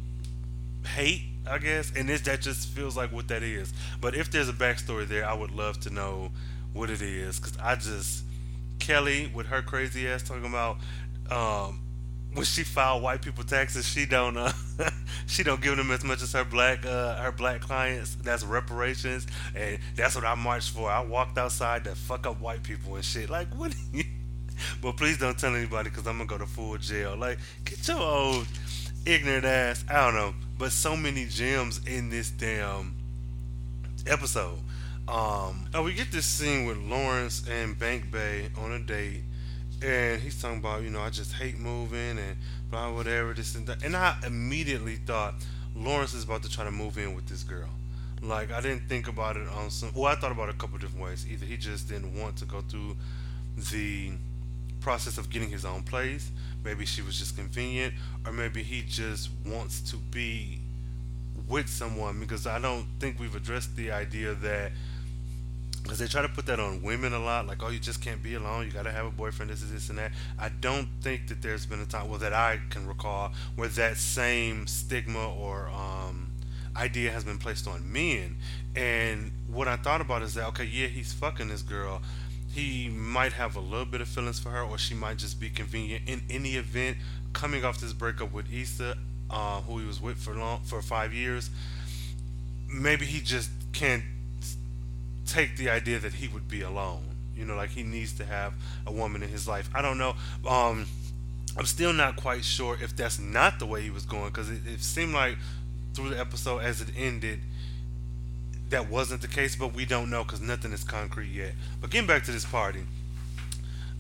hate, 0.94 1.22
I 1.48 1.58
guess, 1.58 1.92
and 1.94 2.08
this 2.08 2.22
that 2.22 2.40
just 2.40 2.68
feels 2.68 2.96
like 2.96 3.12
what 3.12 3.28
that 3.28 3.42
is. 3.42 3.72
But 4.00 4.14
if 4.14 4.30
there's 4.30 4.48
a 4.48 4.54
backstory 4.54 5.06
there, 5.06 5.28
I 5.28 5.34
would 5.34 5.50
love 5.50 5.80
to 5.80 5.90
know 5.90 6.30
what 6.72 6.90
it 6.90 7.02
is, 7.02 7.38
because 7.38 7.56
I 7.58 7.76
just 7.76 8.24
Kelly 8.78 9.30
with 9.34 9.46
her 9.46 9.62
crazy 9.62 10.08
ass 10.08 10.22
talking 10.22 10.46
about 10.46 10.76
um, 11.30 11.80
when 12.37 12.44
she 12.44 12.64
filed 12.64 13.03
white 13.03 13.22
people 13.22 13.42
taxes, 13.44 13.87
she 13.87 14.05
don't 14.05 14.37
uh, 14.37 14.53
she 15.27 15.42
don't 15.42 15.61
give 15.62 15.77
them 15.77 15.90
as 15.90 16.05
much 16.05 16.22
as 16.22 16.33
her 16.33 16.44
black 16.44 16.85
uh, 16.85 17.16
her 17.16 17.33
black 17.33 17.62
clients. 17.62 18.14
That's 18.22 18.44
reparations, 18.44 19.27
and 19.55 19.79
that's 19.96 20.14
what 20.14 20.25
I 20.25 20.35
marched 20.35 20.70
for. 20.70 20.90
I 20.90 21.01
walked 21.01 21.38
outside 21.38 21.85
to 21.85 21.94
fuck 21.94 22.27
up 22.27 22.38
white 22.38 22.62
people 22.62 22.94
and 22.94 23.05
shit. 23.05 23.31
Like 23.31 23.49
what? 23.55 23.75
but 24.83 24.99
please 24.99 25.16
don't 25.16 25.38
tell 25.38 25.55
anybody 25.55 25.88
because 25.88 26.07
I'm 26.07 26.18
gonna 26.18 26.29
go 26.29 26.37
to 26.37 26.46
full 26.46 26.77
jail. 26.77 27.16
Like 27.16 27.38
get 27.64 27.88
your 27.88 28.01
old 28.01 28.46
ignorant 29.07 29.46
ass. 29.46 29.85
I 29.88 30.05
don't 30.05 30.14
know, 30.14 30.35
but 30.59 30.72
so 30.72 30.94
many 30.94 31.25
gems 31.25 31.81
in 31.87 32.11
this 32.11 32.31
damn 32.31 32.94
episode. 34.07 34.59
Um, 35.09 35.68
now 35.72 35.85
we 35.85 35.94
get 35.94 36.12
this 36.12 36.27
scene 36.27 36.66
with 36.66 36.77
Lawrence 36.79 37.49
and 37.49 37.79
Bank 37.79 38.11
Bae 38.11 38.51
on 38.59 38.72
a 38.72 38.79
date 38.81 39.22
and 39.82 40.20
he's 40.20 40.40
talking 40.40 40.58
about 40.58 40.82
you 40.82 40.90
know 40.90 41.00
I 41.00 41.10
just 41.10 41.34
hate 41.34 41.58
moving 41.58 42.18
and 42.18 42.36
blah 42.70 42.92
whatever 42.92 43.34
this 43.34 43.54
and 43.54 43.66
that, 43.66 43.84
and 43.84 43.96
I 43.96 44.16
immediately 44.26 44.96
thought 44.96 45.34
Lawrence 45.74 46.14
is 46.14 46.24
about 46.24 46.42
to 46.42 46.50
try 46.50 46.64
to 46.64 46.70
move 46.70 46.98
in 46.98 47.14
with 47.14 47.26
this 47.26 47.42
girl. 47.42 47.68
Like 48.22 48.50
I 48.50 48.60
didn't 48.60 48.88
think 48.88 49.08
about 49.08 49.36
it 49.36 49.48
on 49.48 49.70
some. 49.70 49.90
Well, 49.94 50.06
I 50.06 50.14
thought 50.14 50.32
about 50.32 50.48
it 50.48 50.54
a 50.54 50.58
couple 50.58 50.78
different 50.78 51.04
ways. 51.04 51.26
Either 51.30 51.44
he 51.44 51.56
just 51.56 51.88
didn't 51.88 52.18
want 52.18 52.36
to 52.38 52.44
go 52.44 52.62
through 52.62 52.96
the 53.70 54.12
process 54.80 55.18
of 55.18 55.30
getting 55.30 55.50
his 55.50 55.64
own 55.64 55.82
place. 55.82 56.30
Maybe 56.64 56.86
she 56.86 57.02
was 57.02 57.18
just 57.18 57.36
convenient, 57.36 57.94
or 58.24 58.32
maybe 58.32 58.62
he 58.62 58.82
just 58.82 59.30
wants 59.44 59.80
to 59.90 59.96
be 59.96 60.60
with 61.48 61.68
someone 61.68 62.18
because 62.18 62.46
I 62.46 62.58
don't 62.58 62.86
think 62.98 63.20
we've 63.20 63.34
addressed 63.34 63.76
the 63.76 63.90
idea 63.92 64.34
that 64.34 64.72
because 65.87 65.99
they 65.99 66.07
try 66.07 66.22
to 66.22 66.29
put 66.29 66.46
that 66.46 66.59
on 66.59 66.83
women 66.83 67.12
a 67.12 67.18
lot 67.18 67.46
like 67.46 67.62
oh 67.62 67.68
you 67.68 67.79
just 67.79 68.03
can't 68.03 68.22
be 68.22 68.35
alone. 68.35 68.66
You 68.66 68.72
got 68.72 68.83
to 68.83 68.92
have 68.92 69.07
a 69.07 69.11
boyfriend 69.11 69.51
this 69.51 69.62
is 69.62 69.72
this 69.72 69.88
and 69.88 69.99
that. 69.99 70.12
I 70.38 70.49
don't 70.49 70.88
think 71.01 71.29
that 71.29 71.42
there's 71.42 71.66
been 71.66 71.81
a 71.81 71.87
time 71.87 72.09
well 72.09 72.18
that 72.18 72.33
i 72.33 72.61
can 72.70 72.87
recall 72.87 73.33
where 73.55 73.68
that 73.68 73.96
same 73.96 74.66
stigma 74.66 75.33
or 75.33 75.68
um, 75.68 76.31
idea 76.77 77.11
has 77.11 77.25
been 77.25 77.38
placed 77.38 77.66
on 77.68 77.90
men. 77.90 78.37
And 78.75 79.33
what 79.49 79.68
i 79.68 79.77
thought 79.77 80.01
about 80.01 80.22
is 80.22 80.35
that 80.35 80.46
okay 80.49 80.64
yeah 80.64 80.88
he's 80.88 81.12
fucking 81.12 81.49
this 81.49 81.62
girl. 81.62 82.03
He 82.53 82.88
might 82.88 83.35
have 83.35 83.55
a 83.55 83.61
little 83.61 83.85
bit 83.85 84.01
of 84.01 84.09
feelings 84.09 84.38
for 84.38 84.49
her 84.49 84.62
or 84.62 84.79
she 84.79 84.94
might 84.94 85.18
just 85.18 85.38
be 85.40 85.51
convenient 85.51 86.09
in 86.09 86.22
any 86.31 86.57
event. 86.57 86.96
Coming 87.33 87.64
off 87.64 87.81
this 87.81 87.92
breakup 87.92 88.33
with 88.33 88.53
Issa 88.53 88.96
uh, 89.31 89.61
who 89.62 89.79
he 89.79 89.87
was 89.87 90.01
with 90.01 90.16
for 90.16 90.35
long 90.35 90.61
for 90.64 90.81
five 90.81 91.12
years 91.12 91.51
maybe 92.68 93.05
he 93.05 93.20
just 93.20 93.51
can't 93.72 94.03
take 95.26 95.56
the 95.56 95.70
idea 95.70 95.98
that 95.98 96.14
he 96.14 96.28
would 96.28 96.48
be 96.48 96.62
alone. 96.62 97.02
You 97.36 97.44
know, 97.44 97.54
like 97.54 97.70
he 97.70 97.82
needs 97.82 98.12
to 98.14 98.24
have 98.24 98.54
a 98.86 98.92
woman 98.92 99.22
in 99.22 99.28
his 99.28 99.46
life. 99.46 99.68
I 99.74 99.82
don't 99.82 99.98
know. 99.98 100.14
Um, 100.48 100.86
I'm 101.56 101.66
still 101.66 101.92
not 101.92 102.16
quite 102.16 102.44
sure 102.44 102.76
if 102.82 102.96
that's 102.96 103.18
not 103.18 103.58
the 103.58 103.66
way 103.66 103.82
he 103.82 103.90
was 103.90 104.04
going 104.04 104.26
because 104.26 104.50
it, 104.50 104.60
it 104.66 104.80
seemed 104.80 105.14
like 105.14 105.36
through 105.94 106.10
the 106.10 106.20
episode 106.20 106.58
as 106.58 106.80
it 106.80 106.88
ended 106.96 107.40
that 108.70 108.90
wasn't 108.90 109.22
the 109.22 109.28
case, 109.28 109.54
but 109.54 109.74
we 109.74 109.84
don't 109.84 110.10
know 110.10 110.24
because 110.24 110.40
nothing 110.40 110.72
is 110.72 110.84
concrete 110.84 111.28
yet. 111.28 111.52
But 111.80 111.90
getting 111.90 112.06
back 112.06 112.24
to 112.24 112.32
this 112.32 112.44
party, 112.44 112.80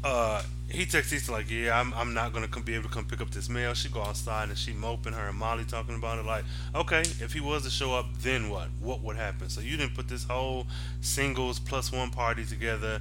uh, 0.06 0.42
he 0.68 0.86
texts 0.86 1.12
Issa 1.12 1.32
like, 1.32 1.50
"Yeah, 1.50 1.78
I'm, 1.78 1.92
I'm 1.94 2.14
not 2.14 2.32
gonna 2.32 2.46
come, 2.46 2.62
be 2.62 2.74
able 2.74 2.88
to 2.88 2.94
come 2.94 3.04
pick 3.04 3.20
up 3.20 3.30
this 3.30 3.48
mail." 3.48 3.74
She 3.74 3.88
go 3.88 4.02
outside 4.02 4.48
and 4.48 4.56
she 4.56 4.72
moping 4.72 5.12
her 5.12 5.28
and 5.28 5.36
Molly 5.36 5.64
talking 5.64 5.96
about 5.96 6.18
it. 6.18 6.24
Like, 6.24 6.44
okay, 6.76 7.00
if 7.00 7.32
he 7.32 7.40
was 7.40 7.64
to 7.64 7.70
show 7.70 7.92
up, 7.92 8.06
then 8.20 8.48
what? 8.48 8.68
What 8.80 9.02
would 9.02 9.16
happen? 9.16 9.48
So 9.48 9.60
you 9.60 9.76
didn't 9.76 9.94
put 9.96 10.08
this 10.08 10.22
whole 10.22 10.68
singles 11.00 11.58
plus 11.58 11.90
one 11.90 12.10
party 12.10 12.44
together. 12.44 13.00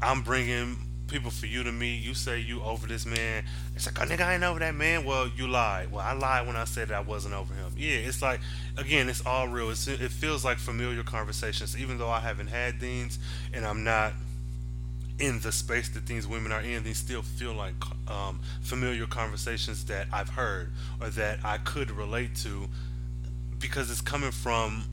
I'm 0.00 0.22
bringing 0.22 0.78
people 1.08 1.30
for 1.30 1.46
you 1.46 1.62
to 1.64 1.72
meet. 1.72 2.02
You 2.02 2.14
say 2.14 2.40
you 2.40 2.62
over 2.62 2.86
this 2.86 3.04
man. 3.04 3.44
It's 3.76 3.84
like, 3.84 4.00
oh 4.00 4.04
nigga, 4.04 4.22
I 4.22 4.34
ain't 4.34 4.44
over 4.44 4.60
that 4.60 4.74
man. 4.74 5.04
Well, 5.04 5.28
you 5.28 5.48
lied. 5.48 5.92
Well, 5.92 6.02
I 6.02 6.12
lied 6.12 6.46
when 6.46 6.56
I 6.56 6.64
said 6.64 6.88
that 6.88 6.94
I 6.94 7.00
wasn't 7.00 7.34
over 7.34 7.52
him. 7.52 7.72
Yeah, 7.76 7.96
it's 7.96 8.22
like, 8.22 8.40
again, 8.78 9.08
it's 9.08 9.24
all 9.26 9.48
real. 9.48 9.70
It's, 9.70 9.86
it 9.86 10.10
feels 10.10 10.44
like 10.46 10.58
familiar 10.58 11.02
conversations, 11.02 11.76
even 11.76 11.98
though 11.98 12.10
I 12.10 12.20
haven't 12.20 12.48
had 12.48 12.80
these 12.80 13.18
and 13.52 13.66
I'm 13.66 13.84
not 13.84 14.12
in 15.18 15.40
the 15.40 15.52
space 15.52 15.88
that 15.90 16.06
these 16.06 16.26
women 16.26 16.52
are 16.52 16.60
in, 16.60 16.84
they 16.84 16.92
still 16.92 17.22
feel 17.22 17.52
like 17.52 17.74
um, 18.08 18.40
familiar 18.62 19.06
conversations 19.06 19.84
that 19.86 20.06
I've 20.12 20.30
heard 20.30 20.70
or 21.00 21.08
that 21.10 21.40
I 21.44 21.58
could 21.58 21.90
relate 21.90 22.36
to 22.36 22.68
because 23.58 23.90
it's 23.90 24.00
coming 24.00 24.30
from, 24.30 24.84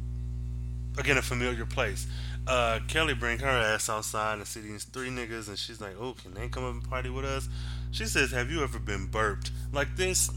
again, 0.97 1.17
a 1.17 1.21
familiar 1.21 1.65
place. 1.65 2.07
Uh, 2.47 2.79
Kelly 2.87 3.13
bring 3.13 3.39
her 3.39 3.47
ass 3.47 3.89
outside 3.89 4.37
and 4.37 4.47
see 4.47 4.61
these 4.61 4.83
three 4.83 5.09
niggas, 5.09 5.47
and 5.47 5.57
she's 5.57 5.81
like, 5.81 5.95
"Oh, 5.99 6.13
can 6.13 6.33
they 6.35 6.47
come 6.47 6.63
up 6.63 6.73
and 6.73 6.83
party 6.83 7.09
with 7.09 7.25
us?" 7.25 7.49
She 7.91 8.05
says, 8.05 8.31
"Have 8.31 8.51
you 8.51 8.61
ever 8.63 8.77
been 8.77 9.07
burped 9.07 9.51
like 9.73 9.95
this?" 9.95 10.29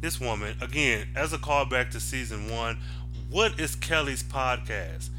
This 0.00 0.20
woman, 0.20 0.56
again, 0.60 1.06
as 1.14 1.32
a 1.32 1.38
callback 1.38 1.92
to 1.92 2.00
season 2.00 2.50
one, 2.50 2.78
what 3.30 3.60
is 3.60 3.76
Kelly's 3.76 4.24
podcast? 4.24 5.10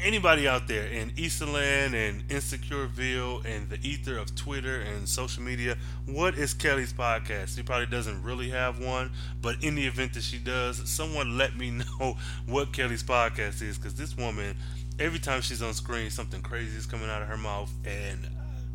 Anybody 0.00 0.46
out 0.48 0.68
there 0.68 0.86
in 0.86 1.10
Easterland 1.10 1.94
and 1.94 2.26
Insecureville 2.28 3.44
and 3.44 3.68
the 3.70 3.78
ether 3.82 4.18
of 4.18 4.34
Twitter 4.34 4.80
and 4.80 5.08
social 5.08 5.42
media, 5.42 5.76
what 6.06 6.34
is 6.34 6.54
Kelly's 6.54 6.92
podcast? 6.92 7.56
She 7.56 7.62
probably 7.62 7.86
doesn't 7.86 8.22
really 8.22 8.50
have 8.50 8.80
one, 8.80 9.10
but 9.40 9.62
in 9.62 9.74
the 9.74 9.86
event 9.86 10.14
that 10.14 10.22
she 10.22 10.38
does, 10.38 10.88
someone 10.88 11.38
let 11.38 11.56
me 11.56 11.70
know 12.00 12.16
what 12.46 12.72
Kelly's 12.72 13.02
podcast 13.02 13.62
is 13.62 13.78
because 13.78 13.94
this 13.94 14.16
woman 14.16 14.56
every 14.98 15.18
time 15.18 15.40
she's 15.40 15.62
on 15.62 15.74
screen, 15.74 16.10
something 16.10 16.40
crazy 16.42 16.76
is 16.76 16.86
coming 16.86 17.08
out 17.08 17.22
of 17.22 17.28
her 17.28 17.36
mouth, 17.36 17.72
and 17.84 18.28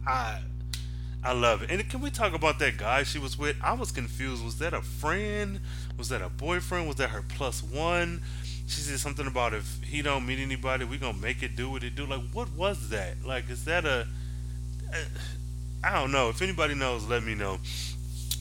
I 0.06 0.40
I 1.24 1.34
love 1.34 1.62
it. 1.62 1.70
And 1.70 1.88
can 1.90 2.02
we 2.02 2.12
talk 2.12 2.34
about 2.34 2.60
that 2.60 2.78
guy 2.78 3.04
she 3.04 3.20
was 3.20 3.38
with? 3.38 3.58
I 3.62 3.74
was 3.74 3.92
confused. 3.92 4.44
Was 4.44 4.58
that 4.60 4.74
a 4.74 4.82
friend? 4.82 5.60
Was 5.98 6.10
that 6.10 6.22
a 6.22 6.30
boyfriend? 6.30 6.88
Was 6.88 6.96
that 6.98 7.10
her 7.10 7.24
plus 7.28 7.62
one? 7.62 8.22
She 8.70 8.82
said 8.82 9.00
something 9.00 9.26
about 9.26 9.56
if 9.56 9.82
he 9.84 10.04
don't 10.04 10.28
meet 10.28 10.40
anybody, 10.40 10.86
we 10.86 11.00
gonna 11.00 11.18
make 11.18 11.42
it 11.42 11.56
do 11.56 11.72
what 11.72 11.84
it 11.84 11.96
do. 11.96 12.06
Like, 12.06 12.22
what 12.32 12.52
was 12.54 12.90
that? 12.90 13.16
Like, 13.26 13.50
is 13.50 13.66
that 13.66 13.84
a? 13.84 14.06
I 15.84 15.94
don't 15.94 16.12
know. 16.12 16.30
If 16.30 16.42
anybody 16.42 16.76
knows, 16.76 17.08
let 17.08 17.24
me 17.24 17.34
know. 17.34 17.58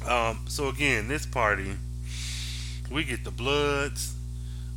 Um, 0.06 0.40
so 0.46 0.68
again, 0.68 1.08
this 1.08 1.24
party, 1.24 1.72
we 2.90 3.04
get 3.04 3.24
the 3.24 3.30
Bloods, 3.30 4.14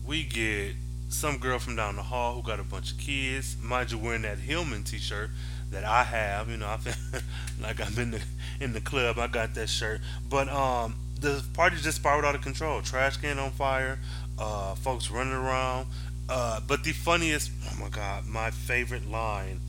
we 0.06 0.24
get 0.24 0.76
some 1.10 1.38
girl 1.38 1.60
from 1.60 1.76
down 1.76 1.98
the 1.98 2.02
hall 2.04 2.36
who 2.36 2.42
got 2.42 2.62
a 2.62 2.64
bunch 2.64 2.94
of 2.94 2.98
kids. 2.98 3.58
Mind 3.62 3.92
you, 3.92 3.98
wearing 3.98 4.22
that 4.22 4.40
Hillman 4.40 4.84
T-shirt 4.84 5.30
that 5.72 5.84
I 5.84 6.04
have. 6.04 6.50
You 6.50 6.58
know, 6.58 6.70
I 6.70 6.78
feel 6.78 7.22
like 7.62 7.86
I'm 7.86 7.98
in 8.00 8.12
the 8.12 8.22
in 8.62 8.72
the 8.72 8.82
club. 8.82 9.20
I 9.20 9.28
got 9.28 9.54
that 9.56 9.68
shirt, 9.68 10.00
but 10.30 10.48
um, 10.48 10.96
the 11.20 11.44
party 11.54 11.78
just 11.78 11.98
spiraled 11.98 12.26
out 12.26 12.36
of 12.36 12.42
control. 12.42 12.82
Trash 12.82 13.18
can 13.18 13.40
on 13.40 13.52
fire, 13.52 14.00
uh, 14.42 14.74
folks 14.76 15.12
running 15.12 15.34
around. 15.34 15.88
Uh, 16.28 16.60
but 16.68 16.84
the 16.84 16.92
funniest, 16.92 17.52
oh 17.70 17.80
my 17.80 17.90
god, 17.90 18.26
my 18.26 18.50
favorite 18.50 19.10
line 19.10 19.60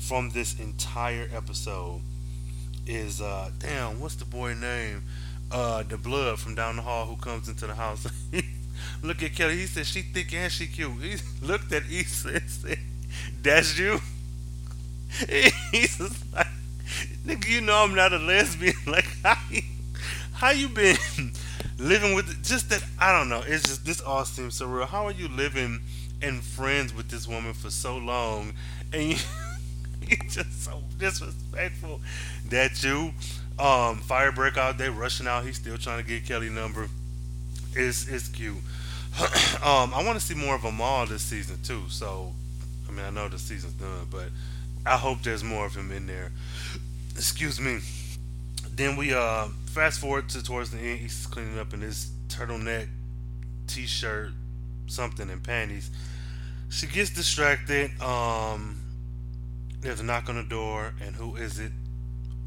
from 0.00 0.30
this 0.30 0.58
entire 0.60 1.28
episode 1.34 2.00
is, 2.86 3.20
uh, 3.20 3.50
damn, 3.58 3.98
what's 3.98 4.14
the 4.14 4.24
boy 4.24 4.54
name? 4.54 5.02
Uh, 5.50 5.82
the 5.82 5.96
blood 5.96 6.38
from 6.38 6.54
down 6.54 6.76
the 6.76 6.82
hall 6.82 7.06
who 7.06 7.16
comes 7.16 7.48
into 7.48 7.66
the 7.66 7.74
house. 7.74 8.06
Look 9.02 9.22
at 9.22 9.34
Kelly. 9.34 9.56
He 9.56 9.66
said 9.66 9.86
she 9.86 10.02
thick 10.02 10.32
and 10.34 10.52
she 10.52 10.66
cute. 10.66 10.92
He 11.02 11.16
looked 11.46 11.72
at 11.72 11.84
Issa 11.90 12.28
and 12.34 12.50
said, 12.50 12.78
"That's 13.42 13.78
you." 13.78 14.00
He's 15.72 15.98
like, 16.34 16.46
nigga, 17.24 17.48
you 17.48 17.60
know 17.60 17.84
I'm 17.84 17.94
not 17.94 18.12
a 18.12 18.18
lesbian. 18.18 18.74
Like, 18.86 19.06
how 19.22 19.36
you, 19.50 19.62
how 20.32 20.50
you 20.50 20.68
been 20.68 20.96
living 21.78 22.14
with 22.14 22.44
just 22.44 22.70
that? 22.70 22.84
I 22.98 23.16
don't 23.16 23.28
know. 23.28 23.42
It's 23.46 23.64
just 23.64 23.84
this 23.84 24.00
all 24.00 24.24
seems 24.24 24.54
so 24.54 24.66
real. 24.66 24.86
How 24.86 25.06
are 25.06 25.12
you 25.12 25.28
living 25.28 25.80
and 26.22 26.42
friends 26.42 26.94
with 26.94 27.08
this 27.08 27.28
woman 27.28 27.52
for 27.52 27.70
so 27.70 27.96
long, 27.96 28.52
and 28.92 29.10
you, 29.10 29.16
just 30.28 30.64
so 30.64 30.82
disrespectful 30.98 32.00
that 32.50 32.82
you 32.82 33.12
um 33.58 33.96
fire 34.00 34.30
break 34.30 34.58
out 34.58 34.76
they 34.76 34.90
rushing 34.90 35.26
out 35.26 35.42
he's 35.42 35.56
still 35.56 35.78
trying 35.78 36.02
to 36.02 36.06
get 36.06 36.26
kelly 36.26 36.50
number 36.50 36.88
it's 37.74 38.06
it's 38.06 38.28
cute 38.28 38.54
um 39.64 39.94
i 39.94 40.02
want 40.04 40.12
to 40.12 40.20
see 40.20 40.34
more 40.34 40.56
of 40.56 40.60
Ahmal 40.60 41.08
this 41.08 41.22
season 41.22 41.58
too 41.64 41.84
so 41.88 42.34
i 42.86 42.92
mean 42.92 43.06
i 43.06 43.08
know 43.08 43.28
the 43.28 43.38
season's 43.38 43.72
done 43.72 44.06
but 44.10 44.28
I 44.86 44.96
hope 44.96 45.22
there's 45.22 45.42
more 45.42 45.66
of 45.66 45.74
him 45.74 45.90
in 45.90 46.06
there. 46.06 46.30
Excuse 47.16 47.60
me. 47.60 47.80
Then 48.72 48.96
we 48.96 49.12
uh 49.12 49.48
fast 49.76 50.00
forward 50.00 50.26
to 50.26 50.42
towards 50.42 50.70
the 50.70 50.78
end. 50.78 51.00
He's 51.00 51.26
cleaning 51.26 51.58
up 51.58 51.74
in 51.74 51.82
his 51.82 52.10
turtleneck, 52.28 52.88
t-shirt, 53.66 54.30
something, 54.86 55.28
and 55.28 55.42
panties. 55.42 55.90
She 56.70 56.86
gets 56.86 57.10
distracted. 57.10 57.90
Um, 58.00 58.80
there's 59.82 60.00
a 60.00 60.02
knock 60.02 60.30
on 60.30 60.36
the 60.36 60.44
door, 60.44 60.94
and 61.04 61.14
who 61.14 61.36
is 61.36 61.58
it? 61.58 61.72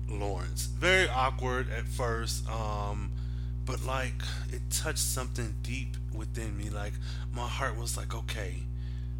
Lawrence. 0.10 0.66
Very 0.66 1.08
awkward 1.08 1.68
at 1.70 1.86
first. 1.86 2.50
Um, 2.50 3.12
but 3.64 3.86
like 3.86 4.24
it 4.52 4.62
touched 4.72 4.98
something 4.98 5.54
deep 5.62 5.98
within 6.12 6.58
me. 6.58 6.72
Like 6.72 6.94
my 7.32 7.48
heart 7.48 7.78
was 7.78 7.96
like, 7.96 8.16
okay, 8.16 8.56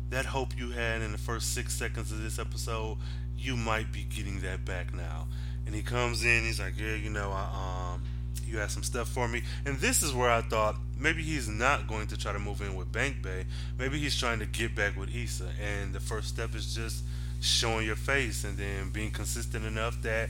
that 0.10 0.26
hope 0.26 0.58
you 0.58 0.72
had 0.72 1.04
in 1.04 1.12
the 1.12 1.20
first 1.20 1.54
six 1.54 1.76
seconds 1.76 2.12
of 2.12 2.24
this 2.24 2.40
episode, 2.40 2.98
you 3.38 3.56
might 3.56 3.92
be 3.92 4.02
getting 4.02 4.40
that 4.40 4.66
back 4.66 4.96
now. 4.96 5.28
And 5.66 5.76
he 5.76 5.82
comes 5.82 6.24
in, 6.24 6.44
he's 6.44 6.60
like, 6.60 6.80
yeah, 6.80 6.96
you 6.96 7.10
know, 7.10 7.32
I, 7.32 7.94
um, 7.94 8.04
you 8.46 8.58
have 8.58 8.72
some 8.72 8.84
stuff 8.84 9.08
for 9.10 9.28
me. 9.28 9.44
And 9.66 9.78
this 9.78 10.02
is 10.02 10.14
where 10.14 10.30
I 10.30 10.42
thought 10.42 10.76
maybe 10.98 11.22
he's 11.22 11.48
not 11.48 11.88
going 11.88 12.08
to 12.08 12.18
try 12.18 12.34
to 12.34 12.40
move 12.40 12.62
in 12.62 12.76
with 12.76 12.92
Bank 12.92 13.22
Bae. 13.22 13.46
Maybe 13.78 14.00
he's 14.00 14.18
trying 14.18 14.40
to 14.40 14.46
get 14.46 14.76
back 14.76 14.98
with 14.98 15.14
Issa. 15.16 15.50
And 15.62 15.94
the 15.94 16.00
first 16.00 16.28
step 16.30 16.56
is 16.56 16.74
just 16.74 17.04
showing 17.42 17.86
your 17.86 17.96
face 17.96 18.44
and 18.44 18.58
then 18.58 18.90
being 18.90 19.12
consistent 19.12 19.66
enough 19.66 20.02
that 20.02 20.30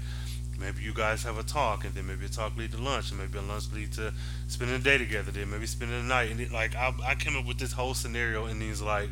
maybe 0.59 0.83
you 0.83 0.93
guys 0.93 1.23
have 1.23 1.37
a 1.37 1.43
talk 1.43 1.85
and 1.85 1.93
then 1.93 2.05
maybe 2.05 2.25
a 2.25 2.29
talk 2.29 2.55
lead 2.57 2.71
to 2.71 2.77
lunch 2.77 3.11
and 3.11 3.19
maybe 3.19 3.37
a 3.37 3.41
lunch 3.41 3.71
lead 3.73 3.91
to 3.93 4.13
spending 4.47 4.75
a 4.75 4.79
day 4.79 4.97
together 4.97 5.31
then 5.31 5.49
maybe 5.49 5.65
spending 5.65 5.97
the 5.97 6.03
night 6.03 6.29
and 6.29 6.39
it, 6.39 6.51
like 6.51 6.75
I, 6.75 6.93
I 7.07 7.15
came 7.15 7.37
up 7.37 7.45
with 7.45 7.57
this 7.57 7.71
whole 7.71 7.93
scenario 7.93 8.45
and 8.45 8.61
he's 8.61 8.81
like 8.81 9.09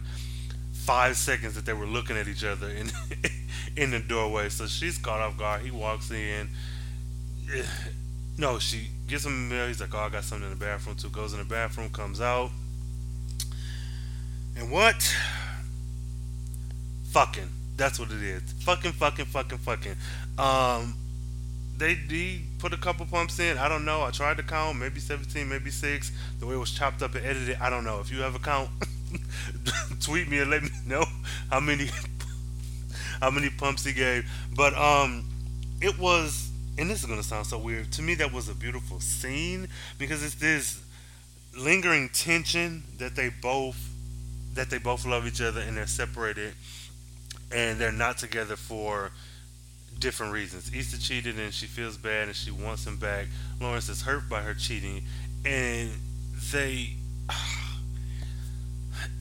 five 0.88 1.18
seconds 1.18 1.54
that 1.56 1.66
they 1.66 1.74
were 1.74 1.86
looking 1.86 2.16
at 2.16 2.30
each 2.30 2.46
other 2.46 2.70
in 2.70 2.90
in 3.76 3.92
the 3.92 4.00
doorway. 4.00 4.48
So 4.48 4.66
she's 4.66 4.98
caught 4.98 5.20
off 5.20 5.38
guard. 5.38 5.62
He 5.62 5.70
walks 5.70 6.10
in. 6.10 6.48
No, 8.38 8.58
she 8.58 8.88
gets 9.08 9.26
him 9.26 9.34
a 9.34 9.54
meal. 9.54 9.68
He's 9.68 9.82
like, 9.82 9.94
"Oh, 9.94 10.00
I 10.00 10.10
got 10.10 10.24
something 10.24 10.50
in 10.50 10.58
the 10.58 10.66
bathroom." 10.66 10.96
Too 10.96 11.10
goes 11.10 11.34
in 11.34 11.40
the 11.40 11.46
bathroom, 11.46 11.90
comes 11.90 12.22
out, 12.22 12.52
and 14.56 14.72
what? 14.72 15.14
Fucking. 17.12 17.50
That's 17.76 18.00
what 18.00 18.10
it 18.10 18.24
is. 18.24 18.42
Fucking, 18.60 18.94
fucking, 18.94 19.26
fucking, 19.26 19.58
fucking. 19.60 19.96
Um, 20.38 20.96
they 21.78 21.96
he 21.96 22.42
put 22.60 22.74
a 22.74 22.78
couple 22.78 23.06
pumps 23.06 23.40
in. 23.40 23.58
I 23.58 23.68
don't 23.68 23.86
know. 23.86 24.04
I 24.04 24.12
tried 24.12 24.38
to 24.38 24.44
count, 24.44 24.80
maybe 24.80 25.00
17, 25.00 25.48
maybe 25.48 25.70
six. 25.70 26.12
The 26.40 26.48
way 26.48 26.56
it 26.56 26.60
was 26.60 26.72
chopped 26.72 27.02
up 27.04 27.14
and 27.16 27.26
edited, 27.26 27.58
I 27.60 27.70
don't 27.70 27.84
know. 27.84 28.00
If 28.00 28.12
you 28.12 28.22
have 28.22 28.36
a 28.36 28.40
count. 28.40 28.70
tweet 30.08 30.30
me 30.30 30.40
and 30.40 30.50
let 30.50 30.64
me 30.64 30.70
know 30.88 31.04
how 31.52 31.60
many 31.60 31.90
how 33.20 33.30
many 33.30 33.50
pumps 33.50 33.84
he 33.84 33.92
gave. 33.92 34.30
But 34.56 34.74
um, 34.76 35.26
it 35.82 36.00
was, 36.00 36.50
and 36.78 36.90
this 36.90 37.02
is 37.02 37.06
gonna 37.06 37.24
sound 37.24 37.46
so 37.48 37.58
weird 37.58 37.92
to 37.94 38.02
me. 38.02 38.16
That 38.16 38.32
was 38.32 38.48
a 38.48 38.56
beautiful 38.56 39.02
scene 39.02 39.68
because 40.00 40.24
it's 40.24 40.36
this 40.36 40.82
lingering 41.58 42.10
tension 42.10 42.84
that 43.00 43.16
they 43.16 43.30
both 43.42 43.78
that 44.54 44.70
they 44.70 44.78
both 44.78 45.06
love 45.06 45.28
each 45.28 45.42
other 45.42 45.62
and 45.62 45.76
they're 45.76 45.86
separated 45.86 46.54
and 47.52 47.80
they're 47.80 47.92
not 47.92 48.18
together 48.18 48.56
for 48.56 49.12
different 50.00 50.32
reasons. 50.34 50.72
Issa 50.74 51.00
cheated 51.00 51.38
and 51.38 51.54
she 51.54 51.66
feels 51.66 51.98
bad 51.98 52.28
and 52.28 52.36
she 52.36 52.50
wants 52.50 52.88
him 52.88 52.98
back. 52.98 53.28
Lawrence 53.60 53.90
is 53.90 54.02
hurt 54.02 54.28
by 54.30 54.42
her 54.42 54.54
cheating 54.54 55.04
and 55.46 55.92
they 56.52 56.96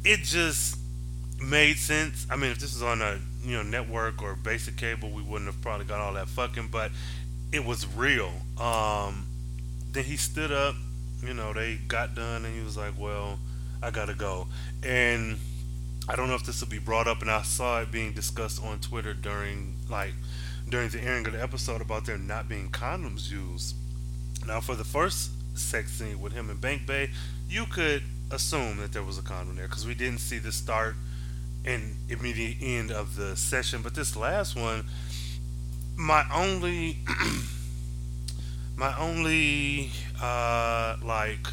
it 0.04 0.22
just 0.22 0.78
made 1.40 1.76
sense. 1.76 2.26
I 2.30 2.36
mean, 2.36 2.50
if 2.50 2.58
this 2.58 2.72
was 2.72 2.82
on 2.82 3.02
a 3.02 3.18
you 3.44 3.56
know 3.56 3.62
network 3.62 4.22
or 4.22 4.34
basic 4.34 4.76
cable, 4.76 5.10
we 5.10 5.22
wouldn't 5.22 5.46
have 5.46 5.60
probably 5.62 5.86
got 5.86 6.00
all 6.00 6.14
that 6.14 6.28
fucking. 6.28 6.68
But 6.70 6.90
it 7.52 7.64
was 7.64 7.86
real. 7.86 8.32
Um, 8.58 9.26
then 9.92 10.04
he 10.04 10.16
stood 10.16 10.52
up. 10.52 10.74
You 11.22 11.34
know, 11.34 11.52
they 11.52 11.76
got 11.88 12.14
done, 12.14 12.44
and 12.44 12.54
he 12.54 12.62
was 12.62 12.76
like, 12.76 12.98
"Well, 12.98 13.38
I 13.82 13.90
gotta 13.90 14.14
go." 14.14 14.48
And 14.82 15.38
I 16.08 16.14
don't 16.14 16.28
know 16.28 16.34
if 16.34 16.44
this 16.44 16.60
will 16.60 16.68
be 16.68 16.78
brought 16.78 17.08
up, 17.08 17.22
and 17.22 17.30
I 17.30 17.42
saw 17.42 17.80
it 17.80 17.90
being 17.90 18.12
discussed 18.12 18.62
on 18.62 18.78
Twitter 18.78 19.14
during 19.14 19.74
like 19.88 20.14
during 20.68 20.88
the 20.88 21.02
airing 21.02 21.26
of 21.26 21.32
the 21.32 21.42
episode 21.42 21.80
about 21.80 22.06
there 22.06 22.18
not 22.18 22.48
being 22.48 22.68
condoms 22.70 23.30
used. 23.30 23.74
Now, 24.46 24.60
for 24.60 24.74
the 24.74 24.84
first 24.84 25.30
sex 25.58 25.92
scene 25.92 26.20
with 26.20 26.32
him 26.32 26.50
and 26.50 26.60
Bank 26.60 26.86
Bae, 26.86 27.10
you 27.48 27.64
could 27.66 28.02
assume 28.30 28.78
that 28.78 28.92
there 28.92 29.02
was 29.02 29.18
a 29.18 29.22
condom 29.22 29.56
there 29.56 29.68
because 29.68 29.86
we 29.86 29.94
didn't 29.94 30.18
see 30.18 30.38
the 30.38 30.52
start 30.52 30.94
and 31.64 31.96
immediate 32.08 32.56
end 32.60 32.90
of 32.90 33.16
the 33.16 33.36
session. 33.36 33.82
But 33.82 33.94
this 33.94 34.16
last 34.16 34.56
one, 34.56 34.84
my 35.96 36.24
only, 36.32 36.98
my 38.76 38.96
only, 38.98 39.90
uh, 40.22 40.96
like, 41.02 41.46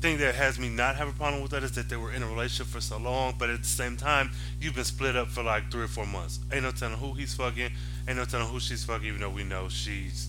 thing 0.00 0.18
that 0.18 0.34
has 0.36 0.58
me 0.60 0.68
not 0.68 0.94
have 0.94 1.08
a 1.08 1.12
problem 1.12 1.42
with 1.42 1.50
that 1.50 1.64
is 1.64 1.72
that 1.72 1.88
they 1.88 1.96
were 1.96 2.12
in 2.12 2.22
a 2.22 2.26
relationship 2.26 2.72
for 2.72 2.80
so 2.80 2.98
long, 2.98 3.34
but 3.36 3.50
at 3.50 3.62
the 3.62 3.68
same 3.68 3.96
time, 3.96 4.30
you've 4.60 4.74
been 4.74 4.84
split 4.84 5.16
up 5.16 5.28
for 5.28 5.42
like 5.42 5.70
three 5.72 5.82
or 5.82 5.88
four 5.88 6.06
months. 6.06 6.38
Ain't 6.52 6.62
no 6.62 6.70
telling 6.70 6.96
who 6.98 7.14
he's 7.14 7.34
fucking, 7.34 7.70
ain't 8.06 8.16
no 8.16 8.24
telling 8.24 8.46
who 8.46 8.60
she's 8.60 8.84
fucking, 8.84 9.06
even 9.08 9.20
though 9.20 9.30
we 9.30 9.42
know 9.42 9.68
she's 9.68 10.28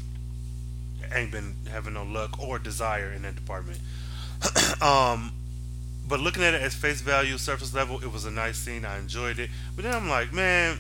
ain't 1.14 1.32
been 1.32 1.56
having 1.72 1.94
no 1.94 2.04
luck 2.04 2.40
or 2.40 2.60
desire 2.60 3.12
in 3.12 3.22
that 3.24 3.36
department. 3.36 3.80
um, 4.82 5.32
but 6.08 6.20
looking 6.20 6.44
at 6.44 6.54
it 6.54 6.62
as 6.62 6.74
face 6.74 7.02
value, 7.02 7.38
surface 7.38 7.74
level, 7.74 8.00
it 8.00 8.12
was 8.12 8.26
a 8.26 8.32
nice 8.32 8.58
scene. 8.58 8.86
I 8.86 8.98
enjoyed 9.00 9.40
it. 9.40 9.50
But 9.76 9.86
then 9.86 9.94
I'm 9.94 10.10
like, 10.10 10.34
man, 10.34 10.78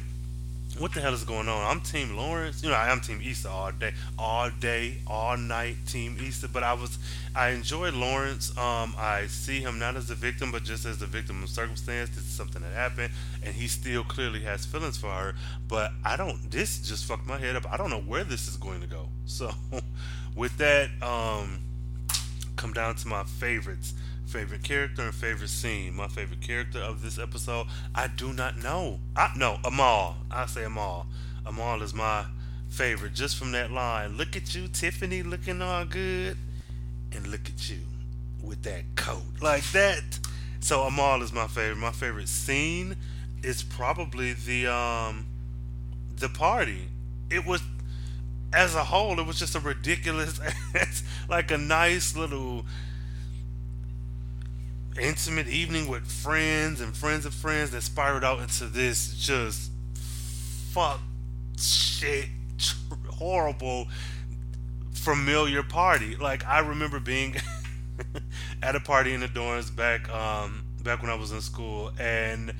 what 0.79 0.93
the 0.93 1.01
hell 1.01 1.13
is 1.13 1.25
going 1.25 1.49
on? 1.49 1.69
I'm 1.69 1.81
Team 1.81 2.15
Lawrence. 2.15 2.63
You 2.63 2.69
know, 2.69 2.75
I 2.75 2.89
am 2.89 3.01
Team 3.01 3.19
Issa 3.21 3.49
all 3.49 3.71
day, 3.71 3.93
all 4.17 4.49
day, 4.61 4.99
all 5.05 5.35
night, 5.35 5.75
Team 5.85 6.15
Issa. 6.17 6.47
But 6.47 6.63
I 6.63 6.73
was, 6.73 6.97
I 7.35 7.49
enjoyed 7.49 7.93
Lawrence. 7.93 8.57
Um, 8.57 8.95
I 8.97 9.25
see 9.27 9.59
him 9.59 9.77
not 9.77 9.97
as 9.97 10.09
a 10.09 10.15
victim, 10.15 10.51
but 10.51 10.63
just 10.63 10.85
as 10.85 11.01
a 11.01 11.05
victim 11.05 11.43
of 11.43 11.49
circumstance. 11.49 12.11
This 12.11 12.19
is 12.19 12.31
something 12.31 12.61
that 12.61 12.73
happened, 12.73 13.11
and 13.43 13.53
he 13.53 13.67
still 13.67 14.03
clearly 14.05 14.39
has 14.41 14.65
feelings 14.65 14.97
for 14.97 15.11
her. 15.11 15.35
But 15.67 15.91
I 16.05 16.15
don't. 16.15 16.49
This 16.49 16.79
just 16.79 17.05
fucked 17.05 17.27
my 17.27 17.37
head 17.37 17.57
up. 17.57 17.71
I 17.71 17.75
don't 17.75 17.89
know 17.89 18.01
where 18.01 18.23
this 18.23 18.47
is 18.47 18.55
going 18.55 18.79
to 18.79 18.87
go. 18.87 19.09
So, 19.25 19.51
with 20.35 20.55
that, 20.57 20.89
um, 21.01 21.59
come 22.69 22.83
down 22.83 22.95
to 22.95 23.07
my 23.07 23.23
favorites. 23.23 23.93
Favorite 24.27 24.61
character 24.61 25.01
and 25.01 25.13
favorite 25.13 25.49
scene. 25.49 25.95
My 25.95 26.07
favorite 26.07 26.41
character 26.41 26.79
of 26.79 27.01
this 27.01 27.17
episode, 27.17 27.65
I 27.95 28.07
do 28.07 28.31
not 28.31 28.57
know. 28.61 28.99
I 29.15 29.31
no 29.35 29.57
Ahmal. 29.63 30.15
I 30.29 30.45
say 30.45 30.61
Ahmal. 30.61 31.07
Ahmal 31.47 31.81
is 31.81 31.95
my 31.95 32.25
favorite 32.69 33.15
just 33.15 33.37
from 33.37 33.51
that 33.53 33.71
line. 33.71 34.17
Look 34.17 34.35
at 34.35 34.53
you, 34.53 34.67
Tiffany, 34.67 35.23
looking 35.23 35.63
all 35.63 35.83
good, 35.85 36.37
and 37.11 37.25
look 37.27 37.47
at 37.47 37.69
you 37.71 37.79
with 38.43 38.61
that 38.63 38.83
coat 38.95 39.41
like 39.41 39.71
that. 39.71 40.19
So 40.59 40.81
Ahmal 40.81 41.23
is 41.23 41.33
my 41.33 41.47
favorite. 41.47 41.79
My 41.79 41.91
favorite 41.91 42.29
scene 42.29 42.97
is 43.41 43.63
probably 43.63 44.33
the 44.33 44.71
um 44.71 45.25
the 46.15 46.29
party. 46.29 46.89
It 47.31 47.47
was 47.47 47.61
as 48.53 48.75
a 48.75 48.83
whole, 48.83 49.19
it 49.19 49.25
was 49.25 49.37
just 49.37 49.55
a 49.55 49.59
ridiculous, 49.59 50.39
like 51.29 51.51
a 51.51 51.57
nice 51.57 52.15
little 52.15 52.65
intimate 54.99 55.47
evening 55.47 55.87
with 55.87 56.05
friends 56.05 56.81
and 56.81 56.95
friends 56.95 57.25
of 57.25 57.33
friends 57.33 57.71
that 57.71 57.81
spiraled 57.81 58.23
out 58.23 58.39
into 58.39 58.65
this 58.65 59.15
just 59.15 59.71
fuck 60.71 60.99
shit 61.57 62.25
horrible 63.09 63.87
familiar 64.93 65.63
party. 65.63 66.15
Like 66.15 66.45
I 66.45 66.59
remember 66.59 66.99
being 66.99 67.35
at 68.63 68.75
a 68.75 68.79
party 68.79 69.13
in 69.13 69.21
the 69.21 69.27
dorms 69.27 69.73
back 69.73 70.09
um 70.09 70.63
back 70.83 71.01
when 71.01 71.11
I 71.11 71.15
was 71.15 71.31
in 71.31 71.41
school 71.41 71.91
and 71.99 72.53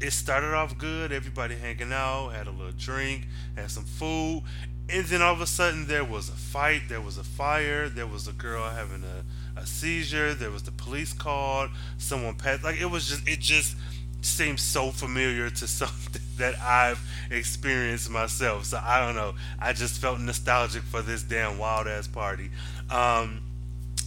it 0.00 0.10
started 0.10 0.52
off 0.54 0.76
good, 0.76 1.10
everybody 1.10 1.54
hanging 1.54 1.92
out, 1.92 2.30
had 2.30 2.46
a 2.46 2.50
little 2.50 2.72
drink, 2.72 3.26
had 3.56 3.70
some 3.70 3.84
food, 3.84 4.42
and 4.88 5.04
then 5.06 5.20
all 5.22 5.32
of 5.32 5.40
a 5.40 5.46
sudden 5.46 5.86
there 5.86 6.04
was 6.04 6.28
a 6.28 6.32
fight, 6.32 6.82
there 6.88 7.00
was 7.00 7.18
a 7.18 7.24
fire, 7.24 7.88
there 7.88 8.06
was 8.06 8.28
a 8.28 8.32
girl 8.32 8.68
having 8.68 9.02
a, 9.04 9.60
a 9.60 9.66
seizure, 9.66 10.34
there 10.34 10.50
was 10.50 10.62
the 10.62 10.70
police 10.70 11.12
called, 11.12 11.70
someone 11.98 12.34
passed 12.34 12.62
like 12.62 12.80
it 12.80 12.86
was 12.86 13.08
just 13.08 13.28
it 13.28 13.40
just 13.40 13.76
seems 14.22 14.60
so 14.60 14.90
familiar 14.90 15.50
to 15.50 15.66
something 15.66 16.22
that 16.38 16.58
I've 16.60 17.00
experienced 17.30 18.10
myself. 18.10 18.66
So 18.66 18.80
I 18.82 19.04
don't 19.04 19.14
know. 19.14 19.34
I 19.58 19.72
just 19.72 20.00
felt 20.00 20.20
nostalgic 20.20 20.82
for 20.82 21.02
this 21.02 21.22
damn 21.22 21.58
wild 21.58 21.86
ass 21.86 22.06
party. 22.06 22.50
Um, 22.90 23.40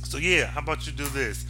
so 0.03 0.17
yeah, 0.17 0.47
how 0.47 0.61
about 0.61 0.85
you 0.85 0.93
do 0.93 1.07
this? 1.07 1.45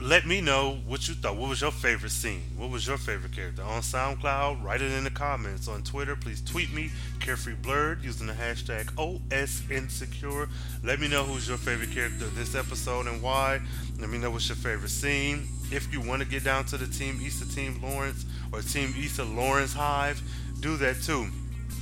Let 0.00 0.26
me 0.26 0.40
know 0.40 0.78
what 0.86 1.08
you 1.08 1.14
thought. 1.14 1.36
What 1.36 1.48
was 1.48 1.60
your 1.60 1.72
favorite 1.72 2.10
scene? 2.10 2.42
What 2.56 2.70
was 2.70 2.86
your 2.86 2.98
favorite 2.98 3.32
character? 3.32 3.62
On 3.62 3.80
SoundCloud, 3.82 4.62
write 4.62 4.80
it 4.80 4.92
in 4.92 5.02
the 5.02 5.10
comments. 5.10 5.66
On 5.66 5.82
Twitter, 5.82 6.14
please 6.14 6.40
tweet 6.40 6.72
me, 6.72 6.90
Carefree 7.18 7.54
Blurred, 7.54 8.04
using 8.04 8.28
the 8.28 8.32
hashtag 8.32 8.84
OSInsecure. 8.94 10.48
Let 10.84 11.00
me 11.00 11.08
know 11.08 11.24
who's 11.24 11.48
your 11.48 11.58
favorite 11.58 11.90
character 11.90 12.26
this 12.26 12.54
episode 12.54 13.06
and 13.06 13.20
why. 13.20 13.60
Let 13.98 14.08
me 14.08 14.18
know 14.18 14.30
what's 14.30 14.48
your 14.48 14.56
favorite 14.56 14.90
scene. 14.90 15.48
If 15.72 15.92
you 15.92 16.00
want 16.00 16.22
to 16.22 16.28
get 16.28 16.44
down 16.44 16.64
to 16.66 16.76
the 16.76 16.86
Team 16.86 17.20
Issa 17.24 17.52
Team 17.52 17.80
Lawrence 17.82 18.24
or 18.52 18.62
Team 18.62 18.94
Issa 18.96 19.24
Lawrence 19.24 19.72
Hive, 19.72 20.22
do 20.60 20.76
that 20.76 21.02
too. 21.02 21.26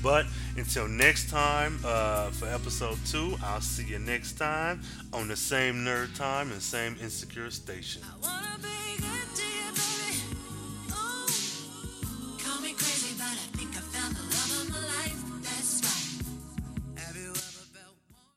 But 0.06 0.26
until 0.56 0.86
next 0.86 1.30
time, 1.30 1.80
uh, 1.84 2.30
for 2.30 2.46
episode 2.46 2.96
two, 3.06 3.36
I'll 3.42 3.60
see 3.60 3.86
you 3.86 3.98
next 3.98 4.34
time 4.34 4.80
on 5.12 5.26
the 5.26 5.34
same 5.34 5.84
nerd 5.84 6.14
time 6.16 6.52
and 6.52 6.62
same 6.62 6.96
insecure 7.02 7.50
station. 7.50 8.02